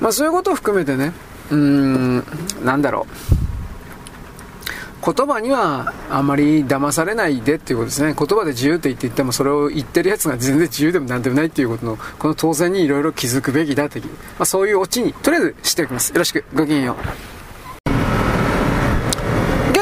[0.00, 1.12] まあそういうことを含めてね、
[1.50, 2.24] うん、
[2.64, 3.47] なんだろう。
[5.14, 8.14] 言葉にはあまり騙されないでっていうことですね。
[8.18, 16.10] 言葉で自由って言って言っても、それを言ってるやつが全然自由でもなんでもないっていうことの、この当然にいろいろ気づくべきだという、まあ、そういうオチに、とりあえずしておきます。
[16.10, 16.96] よろしく、ごきげんよ
[17.34, 17.37] う。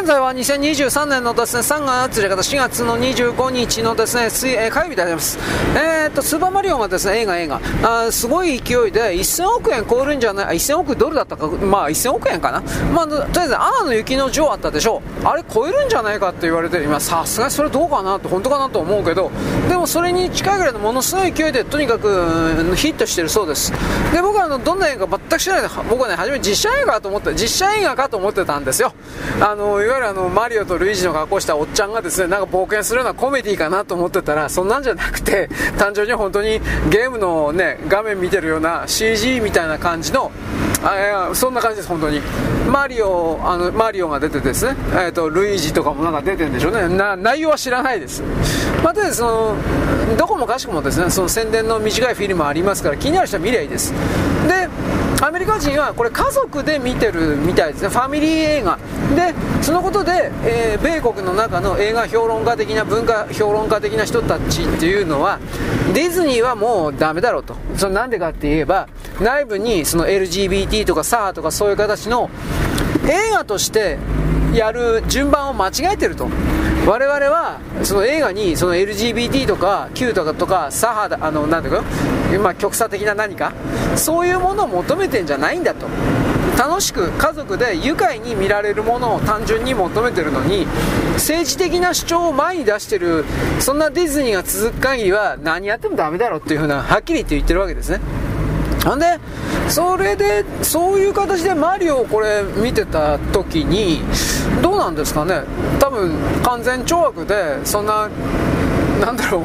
[0.07, 5.37] 現在は2023年のですね、3月4月の25日のですね、水えー、火曜日であります。
[5.75, 12.63] えー、っと、スーパーマリオがですね、映画映画、あすごい勢いで1000億円超えるんじゃない、1000億ドルだったか、まあ1000億円かな。
[12.95, 15.27] まあ、とりあえず、アナの雪の女王あったでしょう。
[15.27, 19.33] あれ超えるんじゃないかって言われて、今、さすがにそれどうかなって、本当かなと思うけど、
[19.69, 23.73] でもそれに近いぐらいのものすごい勢いで、とにかくヒットしてるそうです。
[24.13, 28.93] で、僕はあの、どんな映画全く知らないで、僕はね、初め実写映画と思って、実写映画かと思ってたんですよ。
[29.41, 40.31] あの、いわゆるあの、マリオとルイージの格好したおっちゃんがですね、なんか冒険するようなコメディかなと思ってたら、そんなんじゃなくて、 単純に本当にゲームのね、画面見てるような CG みたいな感じの、
[40.83, 42.21] あそんな感じです、本当に。
[42.71, 46.89] マリオ、あの、マリオが出てですね、えっ、ー、と、ルイージとかもなんか出てるんでしょうね。
[46.89, 48.23] な、内容は知らないです。
[48.83, 49.57] また、その、
[50.17, 53.93] どこもかしくもですね、その宣伝の短いフィルムありますから、気になる人は見りゃいいです。
[54.49, 54.69] で、
[55.27, 58.79] アメリカ人はこれ家族で見てるみたいですね、ファミリー映画。
[59.17, 65.41] で、そのことで、えー、米国の中の映画評論家的な文化評論家的な人たちっていうのは、
[65.93, 67.57] ディズニーはもうダメだろうと。
[67.77, 68.87] そのなんでかって言えば、
[69.21, 72.31] 内部にその LGBT とかサーとかそういう形の
[73.09, 73.99] 映画として
[74.55, 76.29] やる順番を間違えてると。
[76.87, 81.83] 我々はその映画にその LGBT とか Q とかとか左派だあのなんていうか、
[82.41, 83.53] まあ、極左的な何か？
[83.97, 85.87] そういうものを求めてんじゃないんだと。
[86.57, 90.65] 楽しく家族で愉快に見られるものを単純に求めてるのに
[91.17, 93.27] 政治的な主張を前に出してる
[93.61, 98.01] そんなディズニーが続く限りは何やってもダメだろっていうふうなはっきり言って言ってるわけですね。
[98.87, 99.19] なんで、
[99.69, 104.01] それで、そういう形でマリオをこれ見てた時に、
[104.63, 105.43] どうなんですかね、
[105.81, 106.13] 多分
[106.45, 108.09] 完全懲悪で、そんな、
[109.01, 109.43] なんだろ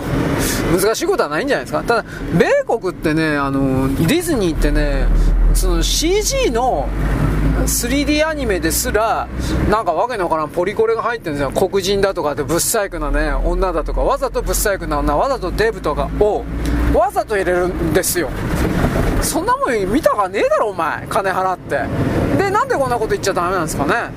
[0.74, 1.82] う、難しいことはないんじゃないですか？
[1.82, 2.06] ただ、
[2.38, 5.08] 米国ってね、あの、ディズニーってね、
[5.56, 6.88] その CG の
[7.66, 9.28] 3D アニメですら
[9.70, 11.52] なんかわけのわからんポリコレが入ってるんですよ。
[11.52, 14.02] 黒人だとかってブッサイクなね女だとか。
[14.02, 16.44] わざとブッサイクな女わざとデブとかを
[16.94, 18.30] わざと入れるんですよ。
[19.22, 21.06] そんなもん見たかねえだろお前。
[21.08, 21.82] 金払って。
[22.38, 24.12] でなんでこんなこと言っちゃダメなんですかね。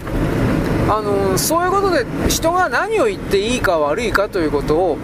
[0.86, 4.98] あのそういうことで人が何を言っていいか悪いかということを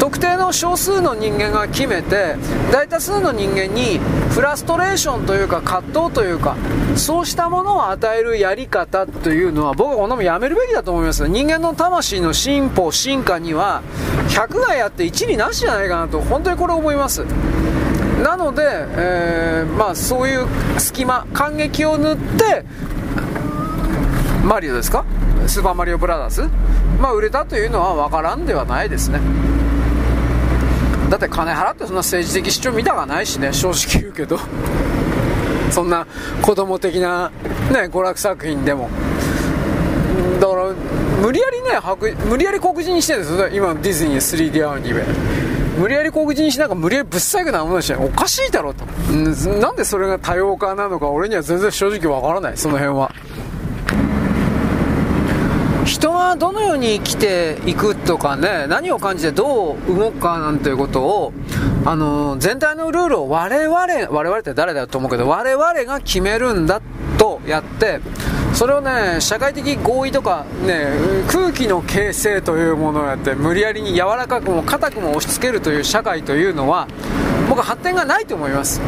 [0.00, 2.36] 特定の少数の人間が決めて
[2.72, 3.98] 大多数の人間に
[4.30, 6.56] フラストレーションというか葛藤というか
[6.96, 11.28] そうしたものを与えるやり方というのは僕はこんなもやめるべきだと思います。
[11.28, 13.82] 人間の魂の進歩進化には
[14.28, 17.24] 100がやって1になしじゃないかなと本当にこれ思います。
[18.22, 20.46] なので、えー、まあ、そういう
[20.78, 22.64] 隙間感激を塗って
[24.44, 25.04] マリオですか？
[25.46, 26.50] スーパーマリオブラザーズ？
[27.00, 29.20] まあ売れたというのは分からんではないですね。
[31.10, 34.38] だって金払ってそんな政治的主張見たがないしね正直言うけど。
[35.70, 36.06] そんな
[36.42, 37.30] 子供的な
[37.72, 38.88] ね娯楽作品でも。
[40.40, 40.70] だから
[41.20, 41.80] 無理やりね
[42.28, 43.48] 無理やり黒人にしてるんですよ。
[43.48, 45.04] 今のディズニー 3D アニメ。
[45.78, 48.84] 無理やり黒人にしなんか無理やりぶっさいくなものにしておかしいだろと。
[49.12, 52.56] なんでそれが多様化なのか俺には全然正直わからない。
[52.56, 53.12] その辺は。
[56.00, 61.32] 人がどのように生きていくとかね何を感じてどう動くかなんていうことを
[61.84, 66.80] あの全体のルールを我々我々って誰だと思うけど我々が決めるんだ
[67.18, 68.00] とやって
[68.54, 70.86] それをね社会的合意とかね
[71.28, 76.88] 空気の形成というものをやって無理やりに柔らかくも硬くも押し付けるという社会というのは
[77.50, 78.80] 僕は発展がないと思います。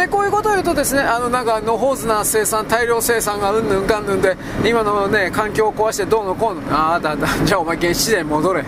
[0.00, 8.64] でこういうことを言うとですねあのなんか野放図な生産大量生産がうんぬんかんぬんで今のね環境を壊してどうのこうのああだだじゃあお前原始で戻れ。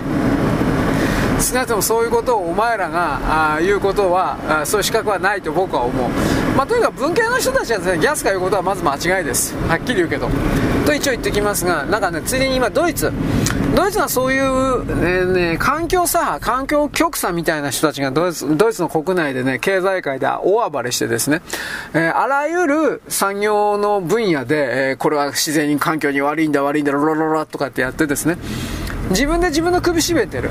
[1.40, 6.10] 少なくともそういうことをお前らがあ言うことはあそういう資格はないと僕は思う、
[6.56, 9.56] まあ、とにかく文系の人たちはですねギャスが言うことはまず間違いです。
[9.68, 10.28] はっきり言うけど。
[10.84, 13.12] と一応言ってきますがなんかねついでに今ドイツ。
[13.74, 21.40] ドイツはそういう、ね、ね、環境左派、環境極左みたいな人たちがドイツドイツの国内でね、経済界で大暴れしてですね、
[21.94, 28.36] えー、あらゆる産業の分野で、えー、これは自然に環境に悪いんだ悪いんだロロロロとかってやってですね、
[29.12, 30.50] 自分で自分の首絞めてる、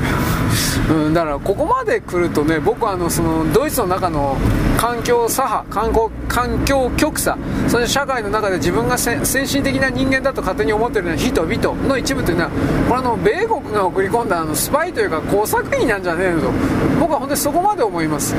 [0.89, 4.37] うん、だからここまで来るとね僕はあのそのドイツの中の
[4.77, 12.49] 環境左派環境環境極左それ社会の中で自分が先進的な人間だと勝手に思ってるような人々の一部というのは
[12.87, 16.51] これあの米国が送り込んだあのスパイというか工作員なんじゃねえのと
[16.99, 18.35] 僕は本当にそこまで思います。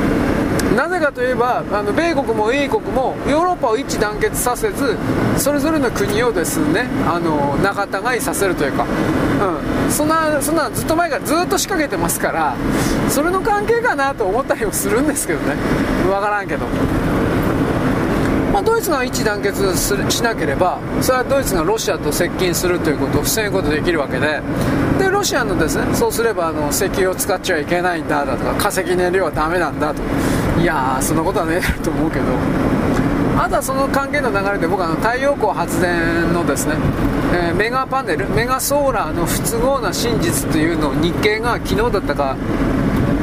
[0.77, 4.97] なぜかといえばあの米国も英国もヨーロッパを一致団結させず
[5.37, 12.57] それぞれの国をですねあの仲違いさせるというか、うん、そんなそんなずっと前からずっと仕掛けてますから
[13.09, 15.55] それの関係かなと思ったりもするんですけどね。
[16.07, 16.67] 分からんけど。
[18.53, 24.43] まあ、ドイツが一致団結するしなければそれはドイツがロシアと接近するということを防ぐことができるわけで。
[24.99, 30.03] でロシアのですねそうすればあの石油を使っちゃいけないんだだとか化石燃料はダメなんだと。
[30.63, 32.25] いやーそんなことはねえと思うけど。
[33.37, 36.77] あとはその関係の流れで僕はあの太陽光発電のですね、
[37.35, 42.37] えー、メガパネルメガソーラーの不都合な真実というのを日経が昨日だったか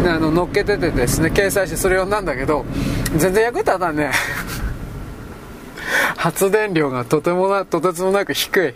[0.06, 2.66] あの乗っけててですね掲載してそれをなんだけど
[3.16, 4.12] 全然役立たんね。
[6.18, 8.74] 発電量がとてもなとてつもなく低い。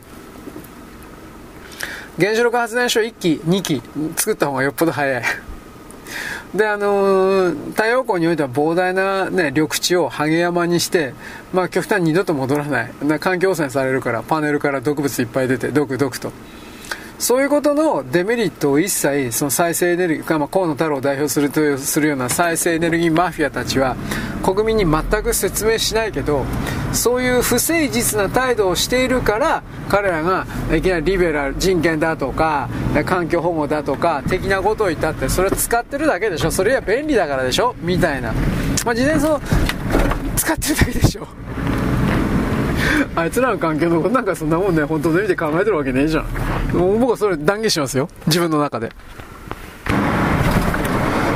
[2.17, 3.81] 原子力発電所1機2機
[4.15, 5.23] 作った方がよっぽど早い。
[6.53, 11.13] であのー、太陽光においては膨大な、ね、緑地をハゲ山にして、
[11.51, 12.91] まあ、極端に二度と戻らない。
[13.19, 16.31] 環境汚染されるからパネルから毒物いっぱい出てドクドクと。
[17.23, 23.95] そういうことのデメリットを一切その再生エネルギー、まあ、河野太郎を代表するとするような再生エネルギーマフィアたちは
[24.43, 26.43] 国民に全く説明しないけど
[26.91, 32.67] そういう不誠実な態度をしているから彼らがいきなりリベラル人権だとか
[33.05, 36.51] 環境保護だとか的なことを言ったってそれを使ってるだけでしょ。
[36.51, 37.73] それは便利だからでしょ。
[37.79, 38.33] みたいな、
[38.83, 39.41] まあ、自然そう
[40.35, 41.25] 使ってるだけでしょ。
[43.15, 44.83] あいつらの環境のことなんかそんなもんね。
[44.83, 46.25] 本当の意味で考えてるわけねえじゃん。
[46.73, 48.09] 僕はそれ断言しますよ。
[48.27, 48.91] 自分の中で。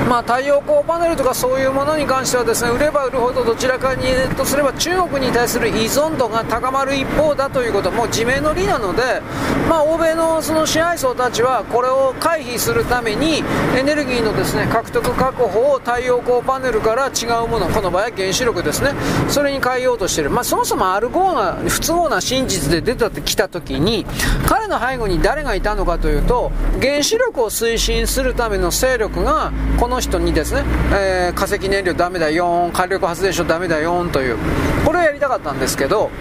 [0.07, 4.03] まあ、太陽光パネルとかそういうものに関してはですね売れば売るほどどちらかに
[4.37, 9.21] とすれば中国に対する依存度が高まる一方だということも自明の理なので、
[9.67, 13.43] まあ、欧米のその支配層たちはこれを回避するために
[13.77, 18.91] エネルギーのですね獲得確保を太陽光パネルから違うものこの場合は原子力ですね
[19.27, 24.05] それに変えようとしている、まあ、そもそもアルゴーが不都合な真実で出てきた時に
[24.47, 34.37] 彼の背後に誰がいたのかというと原子力を推進するための勢力がこのの人にですね、えー、化石燃料ダメだよ火力発電所ダメだよという
[34.85, 36.11] これをやりたかったんですけど、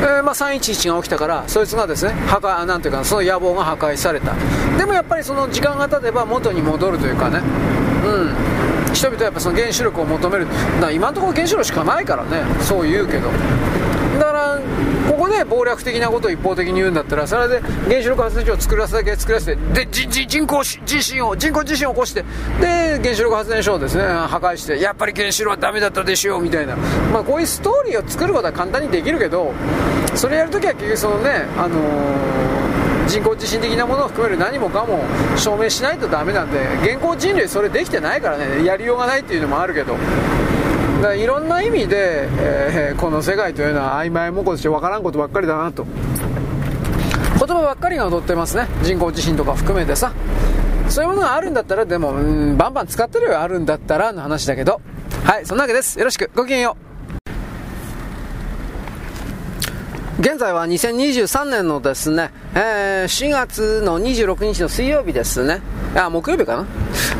[0.00, 4.34] えー、まあ、311が起きたからそいつがですね破壊なんていうかその野望が破壊された。
[4.76, 7.38] でもやっぱりその時間が経てば元に戻るというかね
[8.04, 8.94] うん。
[8.94, 10.48] 人々はやっぱその原子力を求める。
[10.80, 13.28] だ今のところ原子力しかないからねそう言うけど。
[14.18, 14.58] だから
[15.10, 22.22] ここで暴略的なことを一方的に言うんだったらそれで原子力発電所を作らせだけ作らせてで人工地震を人工地震を起こして
[22.60, 26.76] で原子力発電所をですね破壊してやっぱり原子炉はダメだったでしょうみたいな、
[27.12, 29.52] まあ、こういうストーリーを作ることは簡単にできるけど
[30.14, 35.02] それやるときは結局そのねあのー、人工地震的なものを含める何もかも
[35.36, 39.96] 証明しないとダメなんで現行人類それできてないからねやりようがないっていうのもあるけど。
[41.00, 45.84] だいろんな意味で、えー、この世界というのは曖昧模倣して分からんことばっかりだなと。
[47.38, 48.66] 言葉ばっかりが踊ってますね。
[48.82, 50.12] 人工地震とか含めてさ。
[50.88, 54.80] そういうものがあるんだったらでもうんバンバン使ってるよあるんだったらの話だけど。
[55.24, 55.98] はいそんなわけです。
[55.98, 56.30] よろしく。
[56.34, 56.76] ごきげんよ
[60.18, 60.20] う。
[60.20, 65.62] 現在は2023年のですね、えー、4月の26日の水曜日ですね。
[65.96, 66.66] あ、木曜日かな？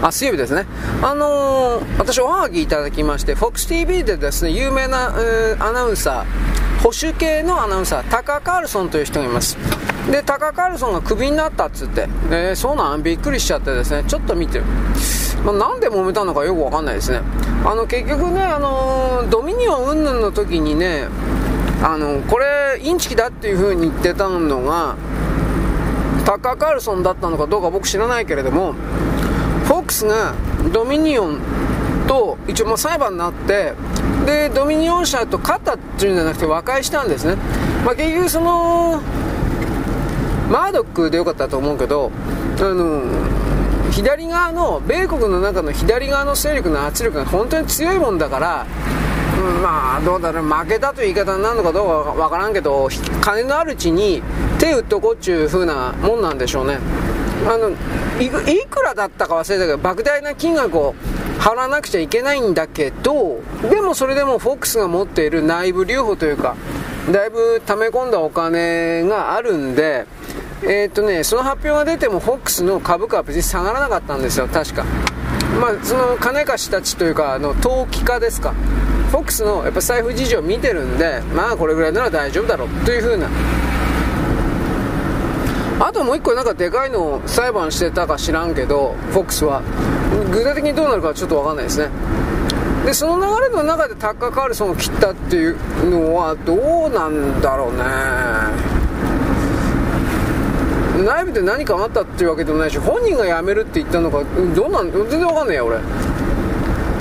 [0.02, 0.66] あ、水曜日ですね。
[1.02, 9.56] あのー、私おはがきいただきまして、FOXTV でですね、有名な、えー、アナウンサー、保守系のアナウンサー、タカ・カールソンという人がいます。
[10.10, 13.02] で、タカ・カールソンがクビになったっつって、えー、そうなん？
[13.02, 14.64] びっくりしちゃってですね、ちょっと見てる。
[15.44, 17.20] まあ、なんで揉めたのかよくわかんないですね。
[17.64, 21.08] あの、結局ね、あのドミニオン云々の時にね、
[21.82, 24.96] あのこれインチキだっていう風に言ってたのが
[26.30, 28.74] タッカー・カールソンだったのかどうか僕知らないけれども
[29.64, 30.32] フォックスが
[30.72, 31.40] ドミニオン
[32.06, 33.72] と一応ま裁判になって
[34.26, 37.34] でドミニオン社と勝ったっていうんじゃなくて和解したんですね、
[37.84, 39.02] まあ、結局その
[40.48, 42.12] マードックでよかったと思うけど
[42.60, 48.66] あの左側の米国の中の左側の勢力の圧力が本当に強いもんだから
[49.62, 52.88] まあどうだろう負けたという言い方になるのかどうかわからんけど
[53.20, 54.22] 金のあるうちに
[54.58, 56.78] 手打っとこうっちゅう風なもんなんでしょうね。
[57.46, 57.70] あの
[58.20, 58.28] い
[58.66, 60.94] くらだったか忘れたけど莫大な金額を
[61.38, 66.54] 払わなくちゃいけないんだけどでもそれでもフォックスが持っている内部留保というか
[67.10, 70.06] だいぶ溜め込んだお金があるんで
[70.62, 74.84] えー、っとねその発表が出てもフォックスの株価は別に下がらなかったんですよ確か。
[75.58, 78.52] まあその金貸したちというかあの投機家ですか。
[79.10, 83.28] フォックスのやっぱ財布事情を見てるんでまあこれぐらいなら大丈夫だろうというふうな。
[85.80, 89.62] あともう一個なんかでかいのを裁判してたか知らんけどフォックスは。
[90.30, 91.88] 具体的にどうなるかちょっと分かんないですね。
[92.84, 95.56] でその流れの中でタッカー・カールソンを切ったっていう
[95.90, 96.54] のはど
[96.86, 97.84] うなんだろうね。
[101.04, 104.22] 内部で何かあったっていうわけでもないし本人が辞めるって言ったのか
[104.54, 105.78] どうなん全然わかんないや俺。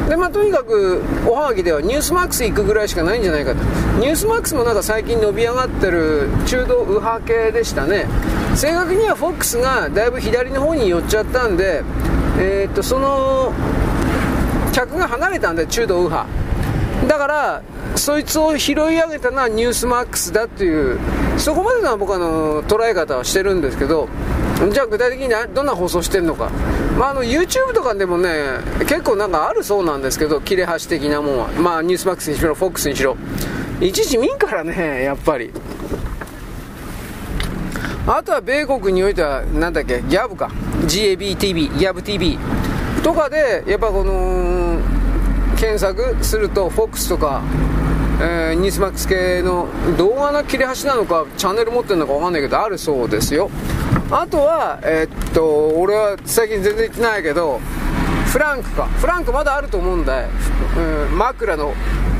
[0.09, 3.63] でまあ、とにかくおはがきではニュースマックス行くぐらいしかないんじゃないかと。
[3.99, 8.07] ニュースマックスもなんか最近伸び上がってる中道右派系でしたね。
[8.55, 11.83] 正確にはフォックスがだいぶ左の方に寄っちゃったんで、
[12.39, 13.53] えー、っとその
[14.73, 16.27] 客が離れたんで中道右派。
[17.07, 17.61] だから
[17.95, 20.99] そいつを拾い上げたのはニュースマックスだっていう
[21.37, 24.09] そこまでの僕はの捉え方はしてるんですけど
[24.67, 26.49] じゃあ具体的にどんな放送してるのか、
[26.97, 28.29] まあ、あの YouTube とかでもね
[28.81, 31.47] 結構なんかあるそうなんですけど切れ端的なもんは。
[31.53, 33.15] まあニュースマックスにしろ FOX にしろ。
[33.79, 35.51] いちいち見んからねやっぱり。
[38.05, 40.51] あとは米国においては何だっけギャブか。
[40.87, 42.37] GABTV ギャブ TV
[43.01, 44.79] とかでやっぱこの
[45.57, 47.41] 検索すると FOX とか
[48.21, 53.49] えー、ニュースマックス系の動画の切れ端なのかチャンネル持ってるのか分かんないけどあるそうですよ。
[54.11, 57.59] あとは、えー、っと、俺は最近全然行ってないけど、
[58.25, 58.85] フランクか。
[58.85, 60.29] フランクまだあると思うんだよ。
[61.09, 61.73] うん、枕の、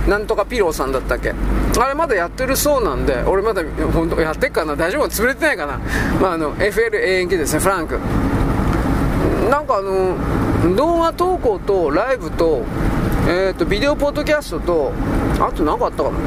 [0.08, 1.34] なんとかピローさんだったっけ。
[1.80, 5.80] あれまだやってるそうなんで、俺まだ、本当やってっかな大丈夫潰れてないかな
[6.22, 7.98] まあ、あの、FLANK ですね、フランク。
[9.50, 12.64] なんかあの、動画投稿とライブと、
[13.28, 14.92] えー、っと、ビデオポッドキャストと、
[15.40, 16.18] あと何かあったかな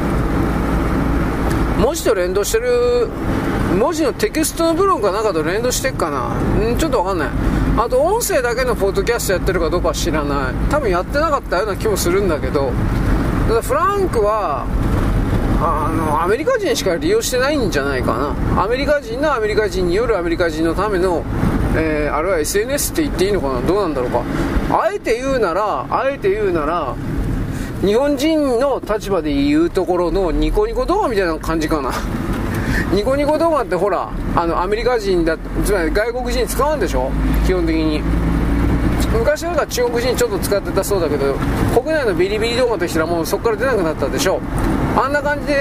[1.79, 3.09] 文字と連動してる
[3.79, 6.35] 文字のテキストの部分かなんかと連動してっかな。
[6.73, 7.29] んちょっとわかんない。
[7.79, 10.55] あと音声だけのポッドキャストやってるかどうか知らない。
[10.71, 12.71] 多分やってなかったような気もするんだけど。
[13.49, 14.67] ただフランクは
[15.61, 18.63] あのアメリカ人しか利用してないんじゃないかな。
[18.63, 21.25] アメリカ人のアメリカ人によるアメリカ人のための、
[21.77, 23.61] えー、あるいは SNS って言っていいのかな。
[23.63, 24.23] どうなんだろうか。
[24.71, 26.95] あえて言うならあえて言うなら
[27.81, 31.91] 日本人の立場で言うところのニコニコ動画みたいな感じかな。
[32.93, 37.11] ニコニコ動画ってほらあのアメリカ人だつまり外国人使うんでしょ？
[37.47, 38.03] 基本的に。
[39.13, 41.35] 昔なんか中国人ちょっと使ってたそうだけど
[41.75, 44.41] 国内のビリビリ動画としたらもうそこから出なくなったでしょ。
[44.97, 45.55] あんな感じで、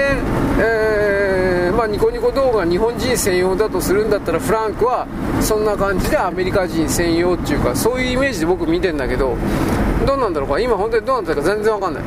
[0.58, 5.06] えー、まあ、ニコニコ動画日本人専用だとするんだったらフランクは
[5.40, 9.36] そんな感じでアメリカ人専用っていうかそういうイメージで僕見てんだけど
[10.06, 10.60] どうなんだろうか？
[10.60, 12.02] 今本当にどうなってるか全然わかんない。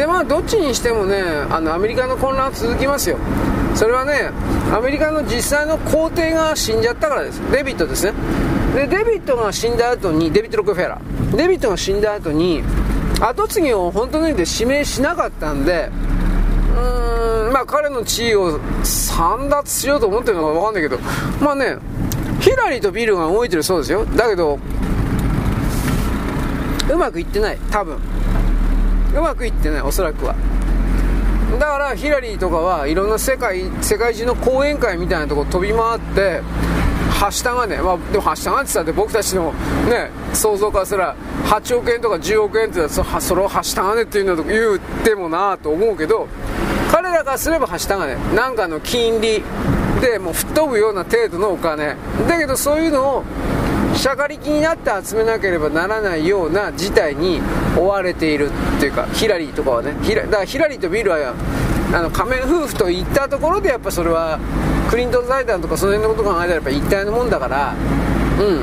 [0.00, 1.20] でまあどっちにしてもね
[1.50, 3.18] あのアメリカの混乱は続きますよ。
[3.74, 4.30] それはね
[4.72, 7.38] アメリカの実際の皇帝が死んじゃったからです。
[7.52, 8.14] デビットですね。
[8.74, 11.36] でデビットが死んだ後にデビット・ロックフェラー。
[11.36, 12.62] デビットが死んだ後に
[13.20, 15.90] 後継ぎを本当の意味で指名しなかったんで
[16.74, 20.98] うーんまあ彼の地位を散奪しようと思ってるのか分かんないけど
[21.42, 21.76] まあね
[22.40, 24.06] ヒラリーとビルが動いてるそうですよ。
[24.06, 24.58] だけど
[26.90, 27.58] うまくいってない。
[27.70, 27.98] 多分。
[29.14, 30.34] うまくいってないおそらくは。
[31.58, 36.42] だからヒラリーとかはいろんな世界世界中の講演会みたいなとこ飛び回って
[37.20, 39.52] はしたがね、まあ、でもはしたがってたって僕たちの
[39.90, 46.28] ね想像からすら8億円とか10億円ってそそれをはしたがねっていうのと言ってもなと思うけど
[46.90, 49.42] 彼らからすればはしたがねなんかの金利
[50.00, 51.94] でもう吹っ飛ぶような程度のお金。
[52.26, 53.24] だけどそういうのを
[54.00, 57.38] しゃかりきになって集めなければならないような事態に
[57.76, 58.48] 追われている
[58.78, 59.94] っていうかヒラリーとかはね。
[60.02, 61.34] ヒラだからヒラリーとビルは
[61.92, 64.38] あの仮面夫婦といったところでやっぱそれは
[64.88, 67.74] クリントン財団とかその辺のこと考えたらやっぱ一体のもんだから
[68.40, 68.54] う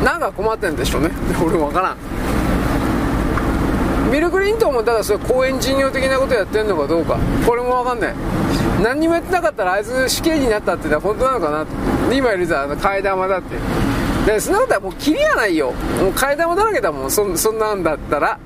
[0.00, 0.04] ん。
[0.04, 1.10] なんか困ってんでしょうね。
[1.44, 1.96] 俺も分からん。
[4.12, 7.18] ビル・クリントンもただそれ公演事業的なことやってんのかどうか。
[7.44, 8.14] これも分かんない。
[8.82, 11.66] 何にもやってなかったらあいつ死刑になったってのは本当なのかな
[12.14, 13.56] 今いるさあの替え玉だって。
[14.26, 15.72] でそんなことはもうキリがないよ。
[16.00, 17.10] もう替え玉だらけだもん。
[17.10, 18.38] そそんなんだったら。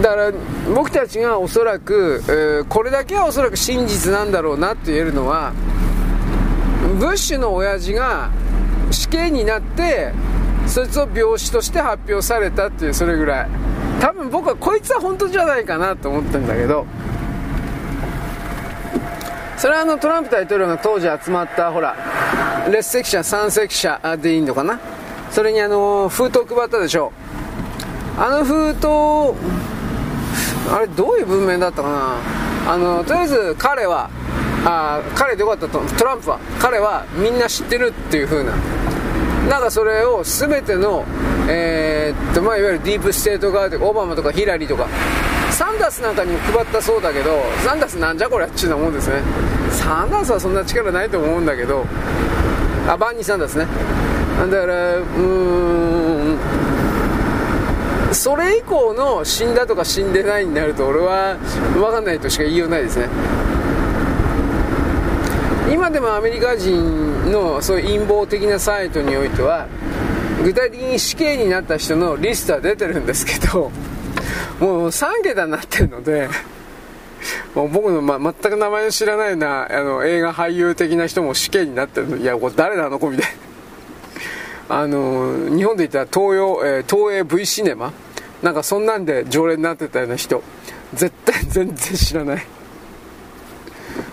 [0.00, 0.32] だから
[0.74, 5.52] 僕たちがおそらく、えー、これだけはおそらく真実なんだろうなって言えるのは
[6.98, 8.30] ブッシュの親父が
[8.90, 10.12] 死刑になって
[10.66, 13.48] そいつを病死として発表されたっていうそれぐらい。
[14.00, 16.86] 多分僕はこいつは本当じゃないかなと思ってるんだけど。
[19.58, 21.96] それはあのトランプ大統領が当時集まったほら
[22.70, 24.78] 列席者参席者でいいのかな？
[25.30, 27.12] それにあの封筒配ったでしょ。
[28.18, 28.86] あの封筒
[30.72, 31.90] あれどういう文面だったか
[32.66, 32.72] な？
[32.72, 34.10] あのとりあえず彼は
[34.64, 36.38] あ彼でよかったとトランプは。
[36.60, 38.52] 彼はみんな知ってるっていう風な。
[39.48, 41.04] なんかそれを全ての、
[41.48, 44.88] えー、っとまあ、いわゆるディープステート側でオバマとかヒラリーとか
[45.56, 49.22] サンダースなんかにも配ったそうだけどサンダースなんじゃこりゃっちゅうなもんですね。
[49.70, 51.86] サンダースはそんな力ないと思うんだけど
[52.86, 53.66] あバンニー・サンダースね。
[54.38, 56.38] だからうーん。
[58.12, 61.36] それ以降の死んだとか死んでないになると俺は
[61.72, 63.08] 分かんないとしか言いようないですね。
[65.72, 69.68] 今でもアメリカ人のそういう陰謀的なサイトにおいては
[70.44, 73.72] 具体的に死刑になった人のリストは出てるんですけど
[74.60, 76.28] もう3桁になってるので
[77.54, 82.16] もう僕の、ま、全く名前を知らないようなあの映画俳優的な人も死刑になってるの。
[82.16, 83.32] いやこれ誰なのこみたい
[84.68, 84.76] な。
[84.82, 87.92] あの日本で言ったら東洋、えー、東映 V シネマ。
[88.42, 90.42] なんかそんなんで常連になってたような人。
[90.94, 92.46] 絶対全然知らない。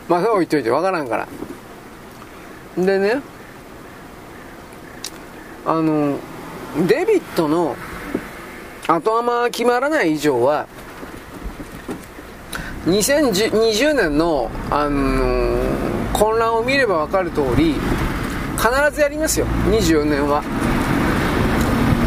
[0.07, 1.27] まあ置いといて分からんから。
[2.77, 3.21] でね
[5.65, 6.17] あの
[6.87, 7.75] デビットの
[8.88, 10.67] 後釜決まらない以上は
[12.86, 17.75] 2020年の、あのー、混乱を見れば分かる通り
[18.57, 20.43] 必ずやりますよ24年は。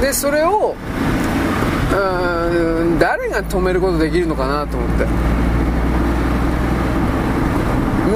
[0.00, 0.74] でそれを
[1.92, 5.06] うん誰が止めることできるのかなと思って。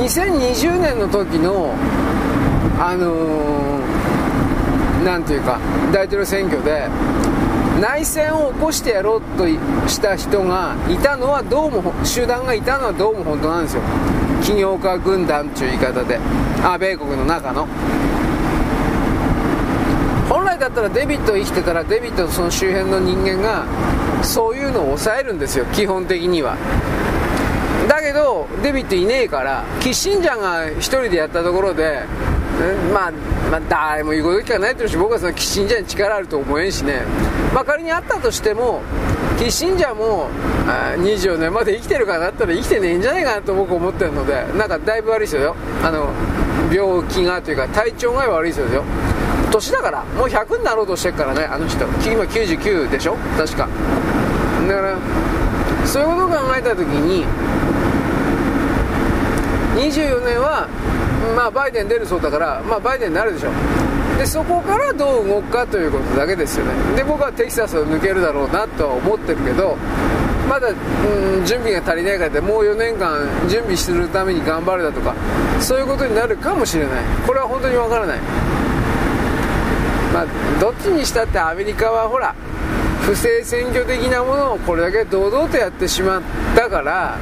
[0.01, 1.75] 2020年の時の
[2.79, 5.59] あのー、なんていうか
[5.93, 6.89] 大統領選挙で
[7.81, 9.47] 内戦を起こしてやろうと
[9.89, 13.83] した人がいたのはどうも集団がいたのはどうも本当なんですよ。
[14.43, 16.19] 起業家軍団っていう言い方で。
[16.63, 17.67] あ米国の中の。
[20.29, 23.65] 本来だったらデビット生きてたらデビットとその周辺の人間が
[24.23, 25.65] そういうのを抑えるんですよ。
[25.73, 26.57] 基本的には。
[27.89, 32.05] だけどデビットいねえからキッシンジャーが1人でやったところで
[32.93, 33.11] まあ、
[33.51, 37.03] まあ、誰も言うこと聞かないってるし僕はそのキッシンジャーに力あると思えんしね、
[37.55, 38.83] まあ、仮にあったとしても
[39.39, 40.29] キッシンジャーも
[40.99, 45.57] 24年まで生きてるかなったら生きてねえんじゃないかなと僕思ってるのでなんかだいぶ悪いですよ。
[45.83, 46.11] あの
[46.73, 48.85] 病気がというか体調が悪いですよ。
[49.51, 51.85] 年だからもう100になろうとしてるからねあの人。
[51.87, 53.17] 今99でしょ？
[53.37, 53.69] 確か。
[54.69, 54.99] だから
[55.87, 57.25] そういうことを考えた時に
[59.77, 60.69] 24年は、
[61.37, 63.51] まあ、バイデン出るそうだから、まあ、バイデンになるでしょ
[64.19, 66.73] でそこからどう動くかということだけですよね。
[66.95, 69.77] で僕はテキサスを抜けるだろうなとは思ってるけど
[70.47, 75.15] まだ、うん、準備が足りないからでもう4年間準備するために頑張るだとか
[75.59, 77.05] そういうことになるかもしれない。
[77.27, 78.19] これは本当にわからない。
[80.13, 80.27] まあ
[80.61, 82.35] どっちにしたってアメリカはほら
[83.03, 86.23] 不正選挙的なものをこれだけ堂々とやってしまっ
[86.55, 87.17] たから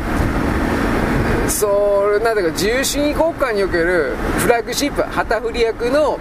[1.48, 6.18] そうなんだか自由主義国家におけるフラッグシップ旗振り役の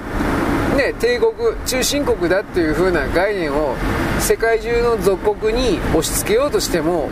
[0.77, 1.33] ね、帝国
[1.65, 3.75] 中心国だっていう風な概念を
[4.19, 7.09] 世界中の属国に押し付けようとしても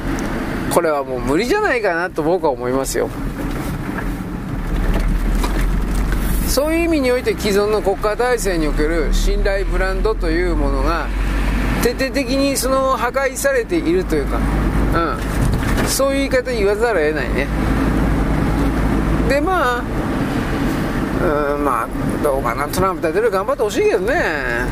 [0.72, 3.10] これはもう無理じゃないかなと僕は思いますよ。
[6.48, 11.08] そういう意味において既存の国家体制における信頼ブランドというものが
[11.82, 14.40] 徹底的にその破壊されているというか、
[15.80, 17.75] うん、そういう言い方言わざるを得ないね。
[19.30, 19.84] でまあ
[21.24, 21.88] うんまあ
[22.24, 22.68] どうかな。
[22.68, 24.66] トランプ大統領頑張ってほしいけどね。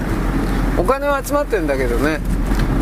[0.77, 2.19] お金は集まってるんだけどね。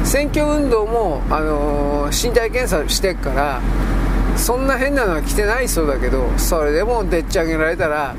[0.03, 3.61] 選挙運動も、あのー、身体検査してっから
[4.35, 8.15] そんな変なのは来てないそうだけどそれでもでっち上げられたら、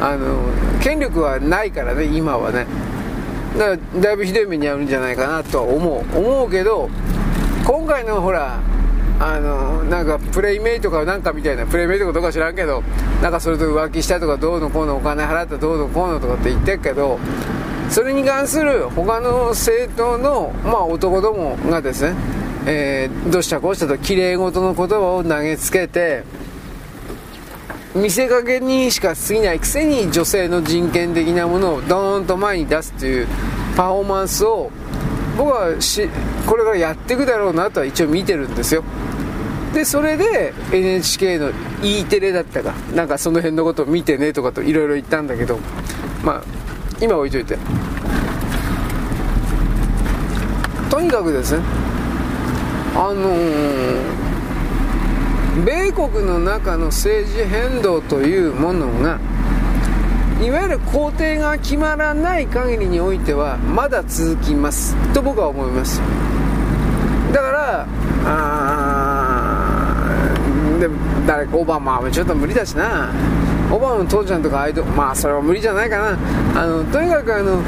[0.00, 2.66] あのー、権力はないからね今はね。
[3.58, 6.18] だからだいぶひどい目に遭うんじゃないかなとは思う。
[6.18, 6.88] 思うけど
[7.64, 8.60] 今回のほら
[9.20, 12.82] あのなんかプレイメイトかなんかみたいなプレイメイトかどうか知らんけど
[13.22, 17.18] なんかそれと浮気したとかどうのこうのお金払ったどうのこうのとかって言ってるけど
[17.90, 22.16] それに関する他の政党の、まあ、男どもがですね、
[22.66, 26.24] えー、どうしたこうしたときれい事の言葉を投げつけて
[27.94, 33.28] 見せかけにしか過ぎないくせに女性の人権的なものをドーンと前に出すという
[33.76, 34.72] パフォーマンスを
[35.36, 36.08] 僕はし
[36.46, 38.84] これからやっていくだろうなとは一応見てるんですよ。
[39.72, 41.50] でそれで NHK の
[41.82, 45.58] E テレだったかなんかその辺のことを見てねとかといろいろ言ったんだけど
[46.22, 46.42] まあ
[47.00, 47.58] 今置いといて。
[50.90, 51.64] とにかくですね
[52.94, 59.18] あのー、米国の中の政治変動というものが
[60.42, 64.96] いわゆる工程が決まらない限りにおいてはまだ続きます。
[65.12, 66.00] と僕は思います。
[67.32, 67.86] だから
[68.26, 69.84] あ
[70.80, 70.88] で
[71.26, 73.10] 誰かオバマはちょっと無理だしな。
[73.72, 76.18] オバマの父ちゃんとかアイドまあそれは無理じゃないかな。
[76.60, 77.62] あのとにかくあの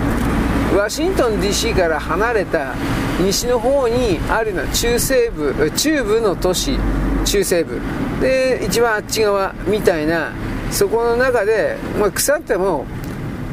[0.77, 2.75] ワシントン DC から離れた
[3.21, 6.79] 西の方にあるのは中西部中部の都市
[7.25, 7.81] 中西部。
[8.21, 10.33] で一番あっち側みたいな
[10.71, 12.85] そこの中で、まあ、腐っても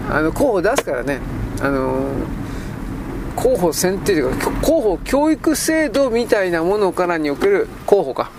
[0.09, 1.19] あの候補出すからね。
[1.61, 2.11] あの
[3.35, 8.31] 候補選定というか候補教育制度みたいなものからにおける候補か。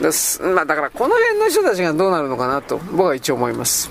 [0.00, 0.10] だ,、
[0.54, 3.90] まあ、だからこの辺の人たちがどうなるのかなと僕は一応思います。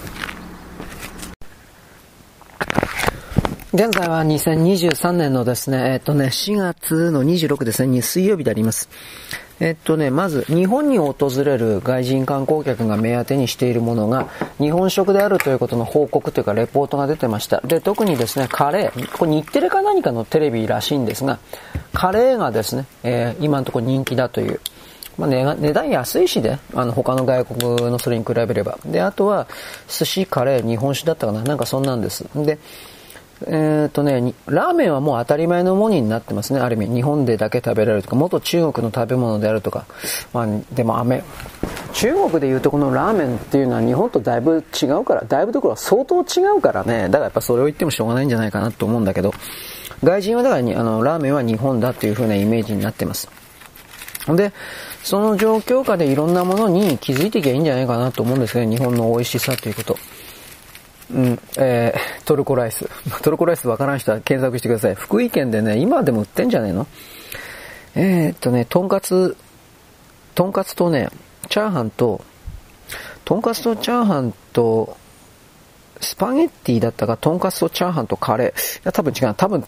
[3.73, 8.87] 現在は2023年のですね、えっとね、4月の26ですね、水曜日であります。
[9.59, 14.27] えっとね、まず、日本に訪れる外人観光客が目当てにしているものが、
[14.59, 17.61] 日本食であるということの報告というか、レポートが出てました。
[17.61, 21.39] で、特にですね、カレー、これ日テレか何かのテレビらしいんですが、
[21.93, 24.59] カレーがですね、えー、今のところ人気だという。
[25.17, 28.77] まあ値、値段安いしで、あの、他の外国のそれに比べれば。
[28.85, 29.47] で、あとは、
[29.87, 32.25] 寿司、カレー、日本酒だったかななんかそんなんです。
[32.35, 32.59] で、
[33.41, 36.59] えっ、ー、とね、ラーメンはもう当たり前のものになってますね。
[36.59, 39.85] ある意味、日本でだけ食べられるとか、元中国の食べ物であるとか。
[40.33, 41.23] まあ、でも飴。
[41.93, 47.03] 中国でいうとこのラーメンっていうのは日本とだいぶ違うから、だいぶどころは相当違うからね。
[47.03, 49.33] だからやっぱそれを言ってもしょうがないんじゃないかなと思うんだけど、
[50.03, 53.29] 外人はだからに、あの、ラーメンは日本だっていう風なイメージになってます。
[54.27, 54.53] で、
[55.03, 59.97] その状況下でいろんなものに気づいていけばいいんじゃないかなと思うんですけど、日本の美味しさということ。
[61.13, 62.89] うん、えー、トルコライス。
[63.21, 64.95] トルコライスわからん人は検索してください。
[64.95, 66.87] 福井県でね、今でも売ってんじゃねえの？
[67.95, 69.37] えー、っとね、とんかつ、
[70.33, 71.09] とんかつとね、
[71.49, 72.21] チャーハンと、
[73.23, 74.97] とんかつとチャーハンと、
[76.01, 78.79] スパゲッティだったか、とんかつとチャーハンとカレー。
[78.79, 79.33] いや、多分違う。
[79.35, 79.63] 多分、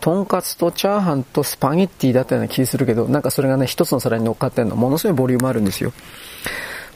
[0.00, 5.92] とんかつとチャーハンとスパゲッティだったような気するけど、なんかそれがね、一つの皿に乗っかってんの、ものすごいボリュームあるんですよ。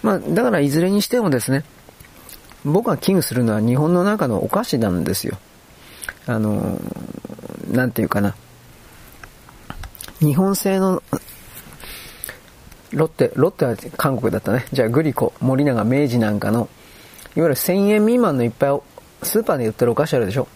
[0.03, 1.65] まあ、だからいずれにしてもですね、
[2.65, 5.39] 僕が危惧するのは日本の中のお菓子なんですよ。
[6.27, 6.79] あの、
[7.71, 8.35] なんていうかな。
[10.21, 11.03] 日本製の、
[12.93, 14.67] ロッテ、ロッテは韓国だったね。
[14.73, 16.69] じゃあグリコ、森永、明治なんかの、
[17.37, 18.81] いわゆる1000円未満のいっぱい
[19.23, 20.49] スーパーで売ってるお菓子あるでしょ。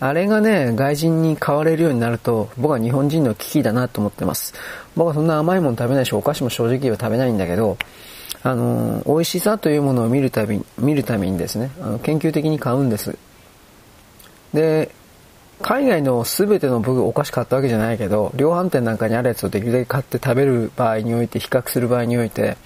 [0.00, 4.54] あれがね、外人に買われるようになると、僕は日本人の危機だなと思ってます。
[4.96, 7.76] 僕はそんな甘いもの食べないし、お菓子も正直は食べないんだけど、
[8.42, 13.16] あの、美味しさというものを見るたび、見るためにですね、あの研究的に買うんです。
[14.52, 14.90] で、
[15.60, 22.56] 海外の全ての僕お菓子買ったわけじゃないけど、量販店なんかにあるやつをできるだけ買って食べる場合において、比較する場合において、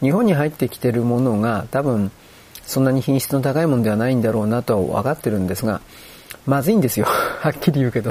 [0.00, 2.10] 日本に入ってきてるものが多分
[2.66, 5.80] そんなに品質の高いものではないんだろうなとは分かってるんですが、
[6.46, 7.06] まずいんですよ。
[7.40, 8.10] はっきり言うけど。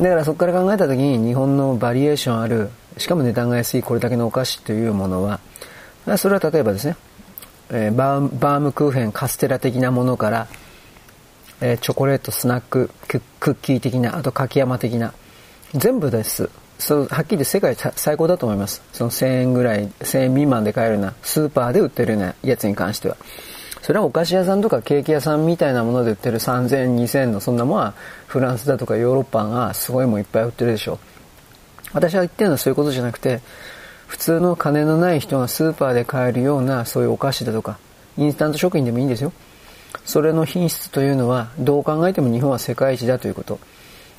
[0.00, 5.40] だからそこから考えた時に日本のバリエーションある、しかも値段が安いこれだけのお菓子というものは、
[6.16, 6.96] それは例えばですね、
[7.70, 10.48] えー、バームクーヘン、カステラ的なものから、
[11.60, 13.20] えー、チョコレート、スナック、ク
[13.52, 15.14] ッキー的な、あと柿山的な、
[15.74, 16.50] 全部です。
[16.78, 18.82] そうはっきり言世界最高だと思います。
[18.92, 23.16] その1000円ぐらい、1000円未満で買えるな、スーパーで売ってるようなやつに関しては。
[23.82, 27.94] それはお菓子屋さんとかケーキ屋さんみたいなもので売ってる3000円、2000円のそんなものは
[28.26, 31.13] フランスだとかヨーロッパがすごいもんいっぱい売ってるでしょう。
[31.94, 33.40] 私が言ってるのはそういうことじゃなくて、
[34.06, 37.78] 普通の金のない人がスーパーで買えるようなそういうお菓子だとか、
[38.18, 39.32] インスタント食品でもいいんですよ。
[40.04, 43.58] それの品質というのはどう考えても日本は世界一だということ。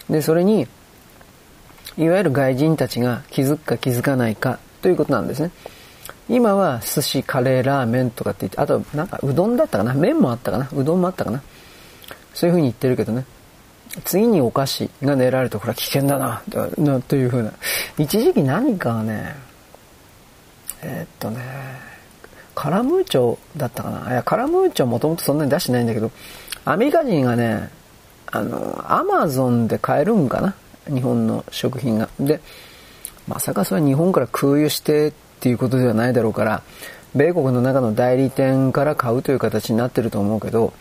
[0.09, 0.67] で、それに
[1.97, 5.51] いわゆる外人たちが気づくか気づかないかということなんですね。
[6.27, 9.93] 今は寿司、カレー、ラーメンとかって言って、あとなんかうどんだったかな？
[9.93, 10.69] 麺もあったかな？
[10.73, 11.43] うどんもあったかな？
[12.33, 13.25] そういうふうに言ってるけどね。
[14.03, 16.41] 次にお菓子が狙われると、これは危険だな、
[16.77, 17.53] なというふうな。
[17.97, 19.35] 一時期何かね、
[20.81, 21.41] えー、っとね、
[22.53, 24.11] カラムーチョだったかな。
[24.11, 26.11] いや、カラムーチョもともとそんなに出してないんだけど、
[26.63, 27.69] アメリカ人がね、
[28.31, 30.55] あの、アマゾンで買えるんかな
[30.87, 32.09] 日本の食品が。
[32.19, 32.41] で、
[33.27, 36.63] まさかそれ日本から空輸してっていうことではないだろうから、
[37.15, 40.73] 米国の中の代理店から買うという形になってると思うけど、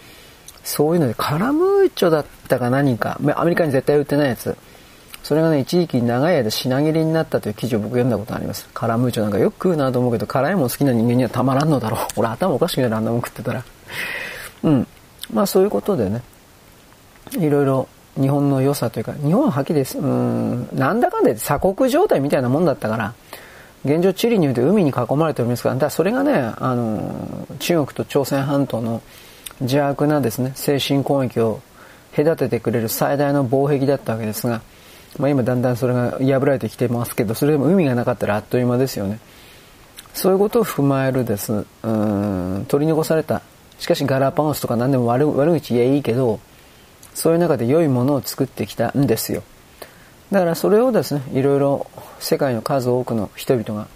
[0.65, 4.57] そういうのでカラムーチョだったか何か、アメリカに絶対売ってないやつ。
[5.23, 8.69] それがね、一時期長い間品切れになったという記事を僕読んだことあります。
[8.75, 12.01] カラムーチョなんかよく食うなと思うけど、辛いもん好きな人間にはたまらんのだろう。
[12.17, 13.65] 俺頭おかしくなるあんなもん食ってたら。
[14.65, 14.87] うん。
[15.33, 16.23] まあそういうことでね、
[17.39, 17.89] いろいろ
[18.21, 19.99] 日本の良さというか、日本ははっきりです。
[19.99, 23.15] うん、なんだかんだ鎖国状態みたいなもんだったから、
[23.85, 29.03] 現状チリにおいて海に囲まれておりますから、だからそれがね、あの、中国と朝鮮半島の
[29.61, 31.61] 邪悪なですね、精神攻撃を
[32.17, 34.63] 隔ててくれる最大の防壁だったわけですが、
[35.19, 39.21] まあ、今だんだんそれが破られてきてますけど、それでも海がなかったらあっという間ですよね。
[40.13, 41.53] そういうことを踏まえるです。
[41.53, 43.43] うん、取り残された。
[43.79, 46.41] しかしガラパゴスとか何でも悪悪口言えいいけど、
[47.15, 49.43] そういう中で良いものを作ってきたんですよ。
[50.31, 51.87] だからそれをですね、いろいろ
[52.19, 53.89] 世界の数多くの人々が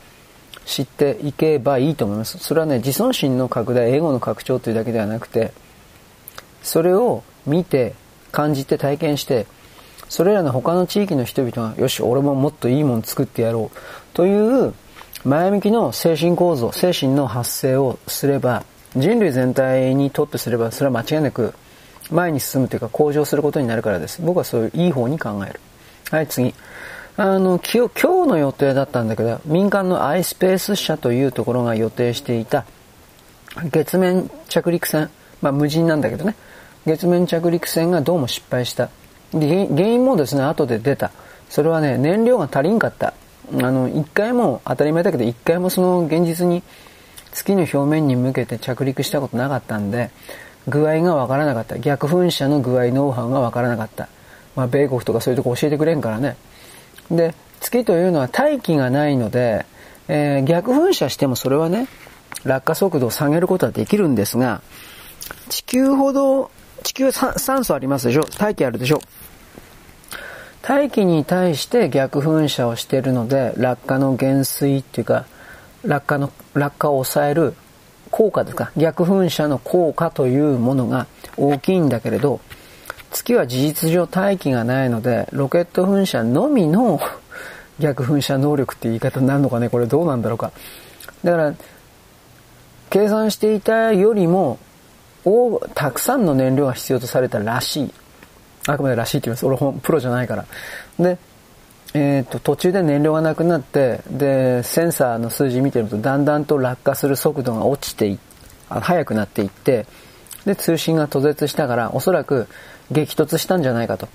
[0.68, 2.38] 知っていけばいいと思います。
[2.38, 5.52] それはね、自尊心の拡大、英語の拡張というだけではなくて、
[6.62, 7.94] それを見て、
[8.30, 9.46] 感じて体験して、
[10.10, 13.78] それらの他の地域の人々が、よし、俺ももっといいもの作ってやろう、
[14.12, 14.74] という
[15.24, 18.64] 前向きの精神構造、精神の発生をすれば、
[18.94, 21.54] 人類全体にとってすれば、それは間違いなく
[22.10, 24.20] 前に進むというか向上することになるからです。
[24.20, 25.60] 僕はそういういい方に考える。
[26.10, 26.54] はい、次。
[27.20, 32.64] あの、今日の予定だったんだけど、民間の iSpace 社というところが予定していた
[33.72, 35.10] 月面着陸船、
[35.42, 36.36] まあ無人なんだけどね、
[36.86, 38.88] 月面着陸船がどうも失敗した。
[39.32, 41.10] で原因もですね、後で出た。
[41.50, 43.08] それはね、燃料が足りんかった。
[43.08, 43.12] あ
[43.52, 46.62] の、一回も、当たり前だけど、一回もその現実に
[47.32, 50.10] 月の表面に向けて着陸したことなかったんで、
[50.68, 51.80] 具合がわからなかった。
[51.80, 54.08] 逆噴射の具合、ノウハウがわからなかった。
[54.54, 56.36] まあ、米国とかそういうとこ教えてくれんからね。
[57.10, 59.66] で、月というのは大気がないので、
[60.08, 61.88] えー、逆噴射してもそれはね、
[62.44, 64.62] 落下速度を下げることはできるんですが、
[65.48, 66.50] 地球ほど、
[66.82, 68.22] 地球酸素ありますでしょ？
[68.38, 69.00] 大気あるでしょ？
[70.62, 75.26] 大気に対して逆噴射をしているので、落下の減衰っていうか、
[75.84, 77.54] 落下の、落下を抑える
[78.10, 78.70] 効果ですか？
[78.76, 81.06] 逆噴射の効果というものが
[81.36, 82.40] 大きいんだけれど、
[83.10, 87.00] 月は事実上大気がないので、ロケット噴射のみの
[87.78, 90.52] 逆噴射能力って言い方になるのかねこれどうなんだろうか。
[91.24, 91.54] だから、
[92.90, 94.58] 計算していたよりも、
[95.74, 97.94] たくさんの燃料が必要とされたらしい。
[98.66, 99.46] あくまでらしいって言います。
[99.46, 100.44] 俺プロじゃないから。
[100.98, 101.18] で、
[101.94, 108.18] えーと、途中で燃料がなくなってでセンサーの数字見てるとだんだんと落下する速度が落ちてい
[108.68, 109.86] 速くなっていって
[110.44, 112.46] で通信が途絶したからおそらく
[112.90, 114.08] 激突したんじゃないかと。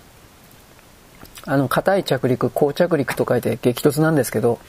[1.46, 4.60] あの硬い着陸硬着陸と書いて激突なんですけど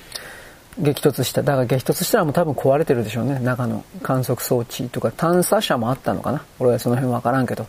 [0.78, 1.42] 激突した。
[1.42, 3.38] だから激突したらもう多分壊れてるでしょうね。
[3.38, 6.44] 中の観測装置とか探査車もあったのかな。
[6.58, 7.66] 俺はその辺分からんけど。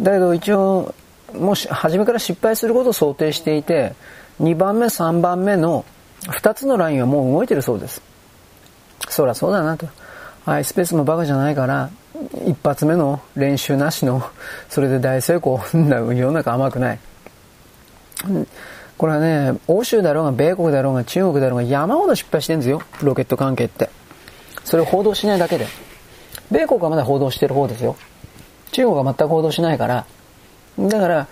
[0.00, 0.94] だけど一応
[1.34, 3.94] もし初めから失敗することを想定していて
[4.40, 5.84] 2番目3番目の
[6.24, 8.02] 2つのラインはもう動いてるそうです。
[9.08, 9.88] そりゃそうだなと。
[10.46, 11.90] iSpace もバカじゃないから、
[12.46, 14.22] 一発目の練習なしの、
[14.68, 15.60] それで大成功。
[15.72, 16.98] 世の中甘くない。
[18.98, 22.82] これはね、欧州だろうが、米国だろうが、中国だろうが、山ほど失敗してるんですよ。
[23.02, 23.88] ロケット関係って。
[24.64, 25.66] それを報道しないだけで。
[26.50, 27.96] 米国はまだ報道してる方ですよ。
[28.72, 30.04] 中国は全く報道しないから。
[30.78, 31.26] だから、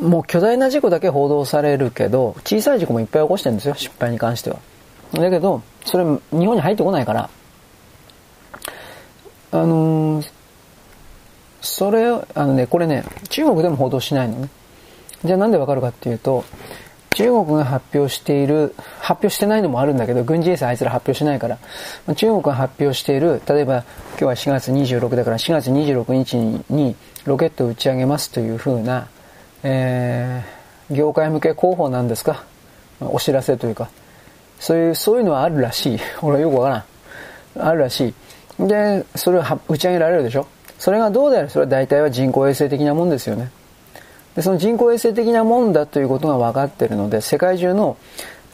[0.00, 3.74] もう巨大な事故だけ報道されるけど、小さい事故もいっぱい起こしてるんですよ。
[3.74, 4.58] 失敗に関しては。
[5.12, 7.30] だけど、それ日本に入ってこないから、
[9.62, 10.26] あのー、
[11.60, 14.48] それを、あのね、これね、中国でも報道しないのね。
[15.24, 16.44] じゃあなんでわかるかっていうと、
[17.14, 21.58] 中国が発表している、発表してないのもあるんだけど、軍事衛星あいつら発表しないから、
[22.14, 26.36] 中国が発表している、例えば今日は4月26だから4月26日
[26.68, 26.94] に
[27.24, 29.08] ロケットを打ち上げますというふうな、
[29.62, 32.44] えー、業界向け広報なんですか？
[33.00, 33.88] お知らせというか、
[34.60, 35.98] そういう、そういうのはあるらしい。
[36.20, 36.84] 俺はよくわか
[37.56, 37.68] らん。
[37.68, 38.14] あるらしい。
[38.58, 40.46] で、それを打ち上げられるでしょ？
[40.78, 43.50] それがどうであれ、それは大体は人工衛星的なもんですよね。
[44.34, 47.96] で、その人工衛星的なもんだということが分かってるので、世界中の、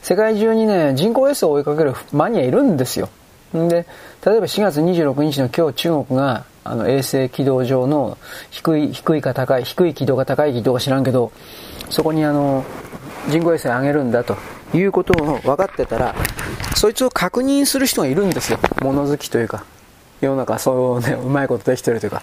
[0.03, 3.09] 世界中にね、人工衛星を追いかけるマニアいるんですよ。
[3.57, 3.86] んで、
[4.24, 8.16] 例えば4月26日の今日中国が、あの、衛星軌道上の
[8.50, 11.32] 低い、低いか高い、低い軌道が高い軌道か知らんけど、
[11.90, 12.64] そこにあの、
[13.28, 14.36] 人工衛星上げるんだと
[14.74, 16.14] いうことを分かってたら、
[16.76, 18.59] そいつを確認する人がいるんですよ。
[18.80, 19.64] 物好きというか。
[20.26, 22.22] 世の中そうね、うまいことできてるというか。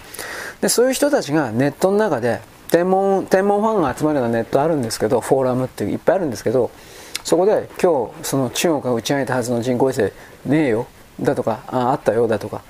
[0.60, 2.40] で、そういう人たちがネットの中で、
[2.70, 6.70] 天文、天文ファンが集まるようなネットあるんですけど、フォーラムっていっぱいあるんですけど、
[7.24, 10.02] そこで今日その中国が打ち上げたはずの人工衛星
[10.46, 10.86] ねえよ
[11.20, 12.62] だとかああったよだとか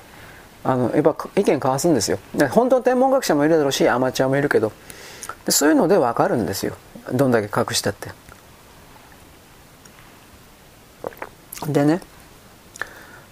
[0.63, 2.19] あのやっぱ意見交わすんですよ。
[2.35, 4.71] で本当の天文学者もいるだろうしアマチュアもいるけど。
[5.45, 6.75] でそういうので分かるんですよ。
[7.11, 8.11] どんだけ隠したって。
[11.67, 12.01] でね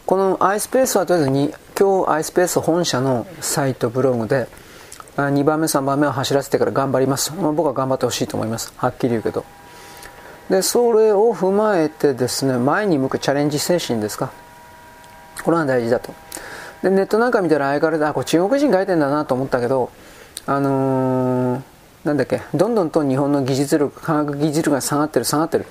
[0.07, 4.49] この iSpace はとりあえずに今日 iSpace 本社のサイトブログで
[5.15, 8.73] 2番目3番目を走らせてから頑張ります、まあ、僕は頑張ってほしいと思います。
[8.75, 9.45] はっきり言うけど。
[10.49, 14.29] でそれを踏まえてですね前に向くチャレンジ精神ですか。
[15.41, 16.13] これは大事だと。
[16.83, 19.89] でネットなんか見たら相変わらずあこれ中国人書いてんだなと思ったけど
[20.47, 21.61] あのー、
[22.03, 25.65] なんだっけどんどんと日本の技術力科学技術力が下がってる下がってる。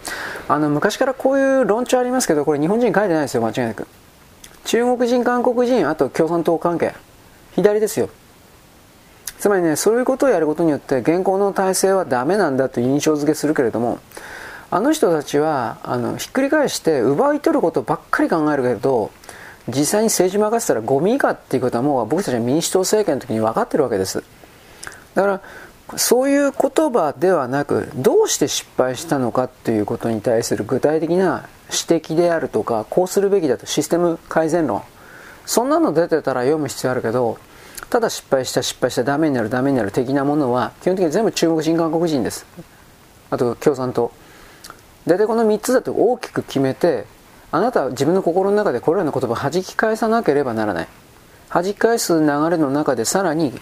[0.48, 3.86] あの昔からこういう論調ありますけどこれ日本人書いてないですよ間違いなく。
[4.68, 6.94] 中国人韓国人あと共産党関係
[7.54, 8.10] 左ですよ
[9.38, 14.00] つまりね、そういうことをやることによって、現行の体制はダメなんだと印象付けするけれども、
[14.68, 19.12] あの人たちは、あの、ひっくり返して、奪い取ることばっかり考えるけど、
[19.68, 24.24] 実際に政治任せたらゴミ以下っていうことはもう僕たちは民主党政権の時に分かってるわけです。
[25.14, 25.40] だから、
[25.96, 34.82] そういう言葉ではなく、どうして失敗したのかっていうことに対する具体的な指摘であるとか、こうするべきだと、システム改善論。
[35.46, 37.38] そんなの出てたら読む必要あるけど、
[37.90, 42.44] ただ失敗した失敗したダメになるダメになる的なものは基本的に全部中国人韓国人です。
[43.30, 44.12] あと共産党。
[45.06, 47.06] 大体この3つだと大きく決めて
[47.50, 50.88] あなたは自分の心の中でこれらの言葉を弾き返さなければならない。
[51.50, 53.58] 弾き返す流れの中でさらに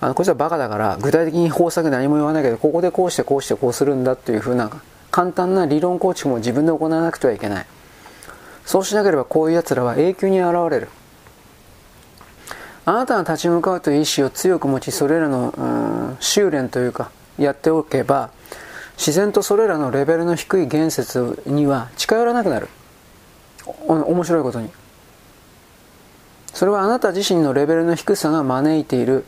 [0.00, 4.70] あのこいつはバカだから具体的に方策何も言わないけどここでこうしてこうしてこうするんだっていうふうな
[5.10, 7.66] 簡単な理論構築も自分で行わなくてはいけない。
[8.64, 10.88] そうしなければこういう奴らは永久に現れる。
[12.86, 15.64] あなたが立ち向かうという意志を強く持ちそれらの、う
[16.14, 18.30] ん、修練というかやっておけば
[18.96, 22.68] 自然とそれらのレベルの低い言説には近寄らなくなる。
[23.86, 24.70] 面白いことに。
[26.52, 29.24] それはあなた自身のレベルの低さが招いている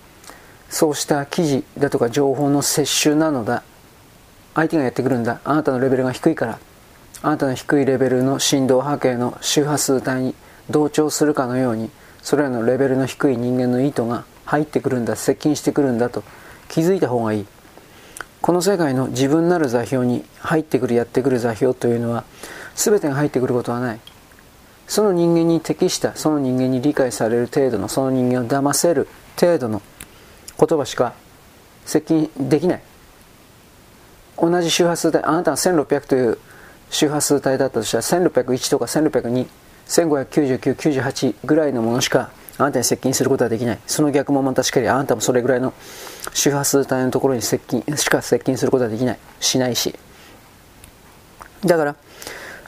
[0.72, 3.62] そうした記事だとか情報の摂取なのだ。
[4.54, 5.38] 相手がやってくるんだ。
[5.44, 6.58] あなたのレベルが低いから。
[7.20, 10.34] あなたの低いレベルの振動波形の周波数帯に
[10.70, 11.90] 同調するかのように
[12.22, 15.14] それらのレベルの低い人間の意図が入ってくるんだ。
[15.14, 16.24] 接近してくるんだと。
[16.70, 17.46] 気づいた方がいい。
[18.40, 22.24] この世界の自分なる座標に入ってくるやってくる座標というのは
[22.74, 24.00] 全てが入ってくることはない。
[24.86, 29.06] その人間に適したその人間に理解される程度のその人間を騙せる
[29.38, 29.82] 程度の
[30.66, 31.14] 言葉しか
[31.84, 32.82] 接近できない
[34.38, 36.38] 同じ周波数帯あなたが1600という
[36.90, 39.46] 周波数帯だったとしたら1601とか1602
[39.86, 43.78] 1599、98ぐらいのものしかあなたに接近することはできない。
[43.86, 45.72] その逆もまたしかりあなたもそれぐらいの
[46.32, 49.18] 周波数帯のところに接近しか接近することはできない。
[49.40, 49.94] しないし。
[51.64, 51.96] だから、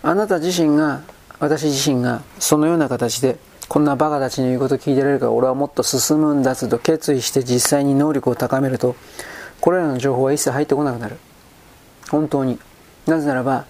[0.03, 1.03] あなた自身が、
[1.40, 3.38] 私自身がそのような形で
[3.75, 5.27] こんなバカたちの言うこと聞いてられるか。
[5.27, 8.95] ら俺はもっと進むんだつと決意して実際に能力を高めると
[9.61, 11.16] これらの情報は一切入ってこなくなる。
[12.09, 12.61] 本当に。
[13.09, 13.64] なぜならば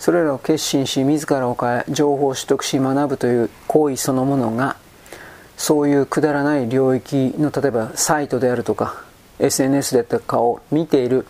[0.00, 4.78] それらを決心し自らを変え情報を取得し学ぶという行為そのものが
[5.56, 9.04] そういうくだらない領域の例えばサイトであるとか
[9.38, 11.24] SNS でとかを見ている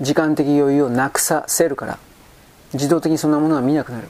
[0.00, 1.98] 時間的余裕をなくさせるから
[2.72, 4.08] 自動的にそんなものは見なくなる。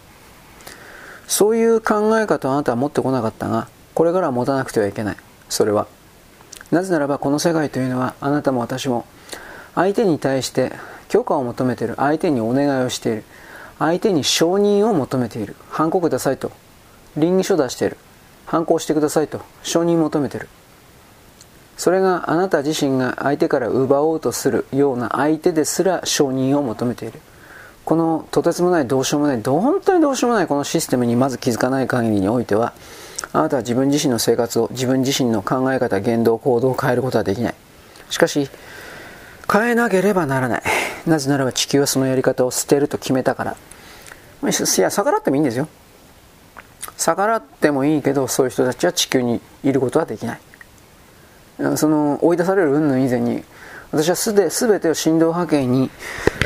[1.31, 5.16] そういう考え方をあなたは持ってこなかったがこれからは持たなくてはいけない。
[5.49, 5.87] それは。
[6.72, 9.07] なぜならばこの世界というのはあなたも私も
[9.76, 10.72] 相手に対して
[11.09, 11.95] 許可を求めている。
[11.97, 13.24] 相手にお願いをしている。
[13.78, 15.55] 相手に承認を求めている。
[15.68, 16.51] 反抗くださいと。
[17.16, 17.97] 倫理書出している。
[18.47, 19.41] 反抗してくださいと。
[19.62, 20.49] 承認を求めている。
[21.76, 27.20] それがあなた自身が相手から奪おうとするような相手ですら承認を求めている。
[27.91, 32.72] このとてつもないどうしようもない本当にどうしようもないこのシステムにまず気づかない限りにおいては
[33.32, 37.55] あなたは自分自身の生活を自分自身の考え方言動行動を変えることはできない。
[38.09, 38.49] しかし
[39.53, 40.62] 変えなければならない。
[41.05, 43.57] なぜならば地球はそのやり方を捨てると決めたから。
[44.43, 45.66] いや逆らってもいいんですよ。
[46.97, 50.41] 逆らってもいいけどそういう人たちは地球にいることはできない。
[51.76, 53.43] その追い出される云々以前に
[53.93, 55.91] 私はすで全てを振動波形に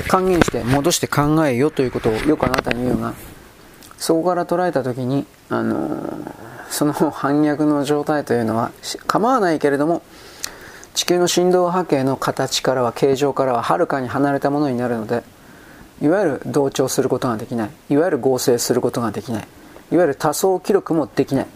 [0.08, 3.14] 還元して戻して考えよということをよくあなたに言うが
[3.98, 6.18] そこから捉えた時に、あの
[6.68, 8.72] その反逆の状態というのは
[9.06, 10.02] 構わないけれども
[10.94, 15.22] 地球の振動波形の形からは形状からははるかに離れたものになるので
[16.02, 19.48] いわゆる同調することができないいわゆる合成することができない
[19.92, 21.46] いわゆる多層記録もできない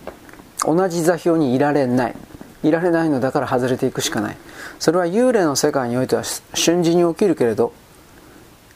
[0.64, 2.16] 同じ座標にいられない
[2.62, 4.36] いられないのだから外れていくしかない。
[4.78, 6.22] それは幽霊の世界においては
[6.54, 7.72] 瞬時に起きるけれど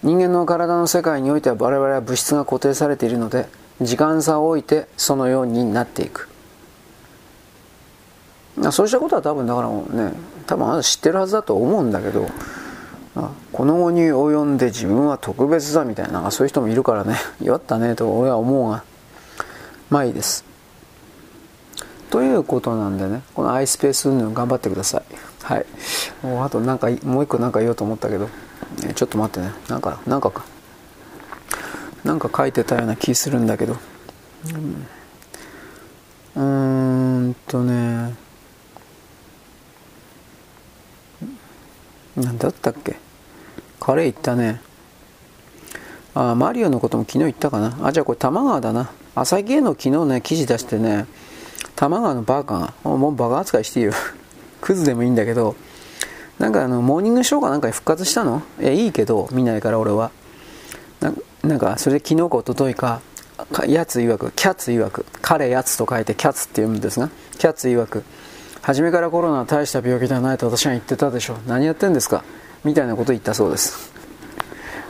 [0.02, 3.46] 人間の体の世界においては我々は物質が固定されているので
[3.80, 6.28] 時間差を置いてそのようになっていく。
[8.70, 10.12] そうしたことは多分だからね
[10.46, 12.28] 多分あなた知ってるはずだと思うんだけど
[13.52, 18.84] この後に及んで自分は特別だみたいなそういう人もいるからね弱ったねと俺は思うが
[19.88, 20.44] まあいいです。
[22.10, 25.02] ということなんでねこの iSpace 運動頑張ってください。
[25.42, 25.66] はい。
[26.22, 28.28] もうあとなんかもう一個なんか言おうと思ったけど、
[28.86, 29.52] えちょっと待ってね。
[29.68, 30.44] なんかなんかか。
[32.04, 33.76] なんか書いてたような気するんだけど。
[36.36, 37.30] うん。
[37.30, 38.14] んとね。
[42.16, 42.96] 何だったっけ？
[43.80, 44.60] カレー行ったね。
[46.14, 47.78] あマリオのことも昨日言ったかな？
[47.86, 48.90] あじゃあこれ玉川だな。
[49.14, 51.06] 朝日への昨日ね記事出してね。
[51.74, 53.92] 玉川のバーカがもうバカ扱いしていいよ。
[54.62, 55.54] クズでもいいんだけど
[56.38, 58.42] なんかあのモーニングショーかなんかに復活したの？
[58.60, 60.10] えいいけど見ないから俺は。
[61.42, 63.00] なんかそれで昨日か一昨日か
[63.66, 68.04] やつ曰くキャッツ曰く彼やつと書いてキャッツって読むんですがキャッツ曰く
[68.60, 72.22] 初めからコロナは大した病気ではないと私は言ってたでしょ何やってんですか？
[72.64, 73.92] みたいなこと言ったそうです。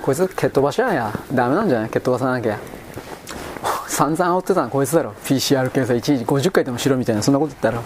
[0.02, 1.10] こいつ蹴っ飛ばしやんや。
[1.32, 1.90] ダメなんじゃない？
[1.90, 2.58] 蹴っ飛ばさなきゃ。
[3.88, 5.14] 散々煽ってたのこいつだろ。
[5.24, 7.82] PCR 検査一時50回でもしろみたいなそんなこと言ったら。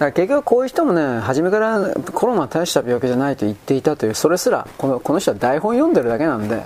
[0.00, 6.64] から結局こういう人もね初めからコロナ大した病気じゃないと言っていたというそれすらこのこの人は台本読んでるだけなんで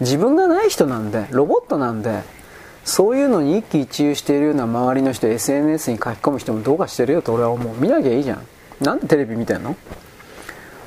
[0.00, 2.22] 自分がない人なんでロボットなんで
[2.84, 7.74] そういうのに一喜一憂しているような周りの人 SNS に書き込む人もどうかしてるよと俺は思う。
[7.78, 8.46] 見なきゃいいじゃん。
[8.80, 9.76] なんでテレビ見てんの？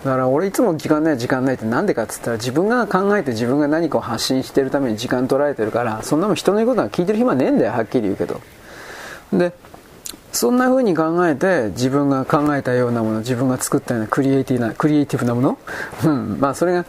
[0.03, 8.41] だから俺いつも時間ない時間ないってなんでかっつったら自分が考えて自分が何かを発信してるために時間取られてるからそんなもん人の言うことは聞いてる暇ねえんだよはっきり言うけど。
[9.31, 9.53] で
[10.31, 15.57] そんな風に考えて自分が考えたようなもの自分が作ったようなクリエイティなクリエイティブなもの？
[16.05, 16.37] うん。
[16.39, 16.85] まあそれが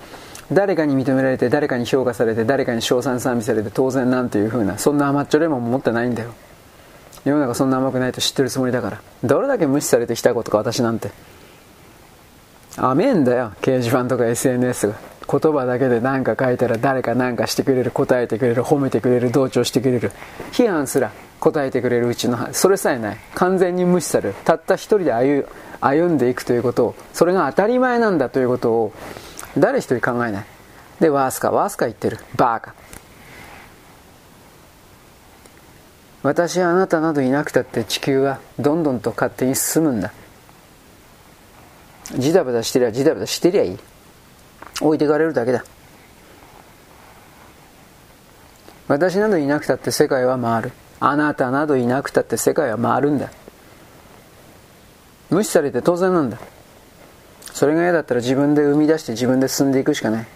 [0.53, 6.35] 誰かに認められて誰かに評価されて誰かに称賛賛美されて当然なんていう風なそんな甘っちょれも持ってないんだよ。
[7.25, 9.03] 世の中そんな甘くないと知ってるつもりだから。
[9.25, 11.11] どれだけ無視されてきたことか私なんて。
[12.77, 14.95] 甘えんだよ掲示板とか SNS が。
[15.31, 20.13] 言葉だけで何か書いたら誰か何かしてくれる答えてくれる褒めてくれる同調してくれる。
[20.53, 23.19] 批判すら答えてくれるうちのそれさえない。
[23.35, 24.35] 完全に無視される。
[24.45, 25.49] たった一人で歩
[25.81, 28.93] 歩んでいくということをそれが当たり前なんだということを
[29.59, 30.45] 誰一人考えない。
[31.01, 32.19] でワースカワースカ言ってる。
[32.37, 32.75] バーカ
[36.23, 40.13] 私はあなたなどいなくたって地球はどんどんと勝手に進むんだ。
[42.17, 43.79] ジダバダしてりゃジダバダしてりゃいい。
[44.81, 45.65] 置いてかれるだけだ。
[48.89, 50.73] 私などいなくたって世界は回る。
[51.01, 53.31] あなたなどいなくたって世界は回るんだ。
[55.31, 56.39] 無視されて当然なんだ。
[57.53, 60.27] それが嫌だったら自分で生み出して自分で進んでいくしかない。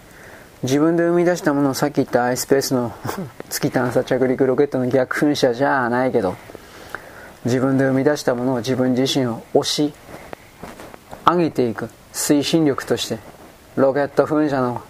[0.63, 2.93] 自分で生み出したものをさっき言った iSpace の
[3.49, 6.35] 月探査着陸ロケットの逆噴射じゃないけど
[7.45, 9.93] 自分で生み出したものを自分自身を押し
[11.25, 11.89] 上げていく。
[12.11, 13.36] 推進力として。
[13.77, 14.81] ロケット噴射の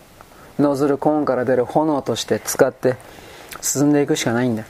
[0.60, 2.96] ノズルコーンから出る炎として使って
[3.62, 4.64] 進んでいくしかないんだ。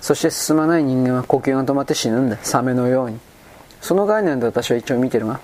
[0.00, 2.38] そして進まない人間は呼吸が止まって死ぬんだ。
[2.42, 3.18] サメのように。
[3.80, 5.40] その概念で私は一応見てるが。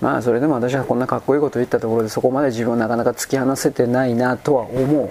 [0.00, 5.10] まあそれでも私はこんなかっこいいこと言ったところでそこまで自分をなかなか突き放せてないなとは思う。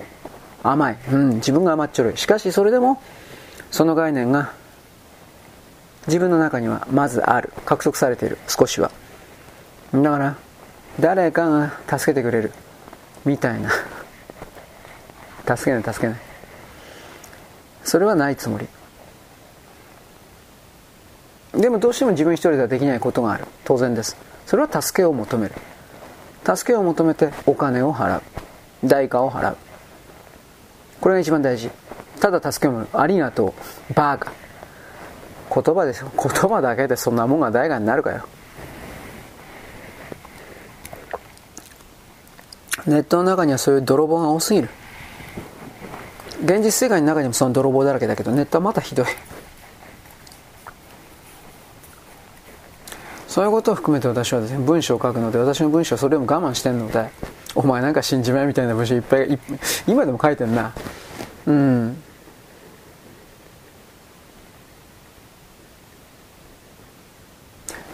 [0.64, 2.18] 甘い、うん、自分が甘っちょろい。
[2.18, 3.00] しかしそれでも
[3.70, 4.52] その概念が
[6.08, 7.54] 自分の中にはまずある。
[7.66, 8.40] 獲得されている。
[8.48, 8.90] 少しは。
[9.94, 10.38] だから
[11.00, 12.52] 誰かが助けてくれる。
[13.26, 13.70] みたいな。
[15.56, 16.18] 助けない助けない。
[17.84, 18.68] それはないつもり。
[21.54, 23.46] でもどうしても自分一人ではできないことがある。
[23.64, 24.18] 当然です。
[24.46, 25.56] それは助けを求める。
[26.44, 28.22] 助けを求めてお金を払う。
[28.84, 29.58] 代価を払う。
[31.00, 31.70] これが一番大事。
[32.20, 33.54] ただ助けをもらうありがと
[33.90, 33.94] う。
[33.94, 34.32] バーカ。
[35.54, 38.28] 言葉ですよ言葉だけでそんなもんが代価になるかよ。
[42.86, 44.70] ネットの中にはそういう泥棒が多すぎる。
[46.44, 49.06] 現実世界の中にもその泥棒だらけだけどネットはまたひどい。
[53.28, 57.10] そういうことを含めて私はですね文章を書くので私の文章それでも我慢してるので
[57.54, 59.40] お前なんか死んじまえみたいな文章いっぱい
[59.88, 60.74] 今でも書いてんな。
[61.46, 61.98] うん。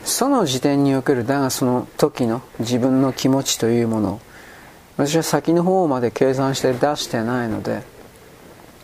[0.05, 4.21] その時点におけるだがその時の自分の気持ちというものを
[4.97, 7.83] 私は先の方まで計算して出してないので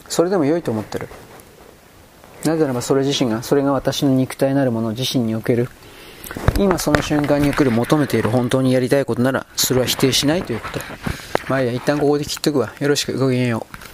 [0.08, 1.08] それでも良いと思ってる。
[2.46, 5.68] なぜならばそれ自身がそれが私の肉体なるもの自身における
[6.58, 10.80] 今その瞬間における求めている本当にやりたいことならそれは否定しないということ。
[11.50, 12.74] まあいいや一旦ここで切っとくわ。
[12.80, 13.89] よろしくごきげんよう。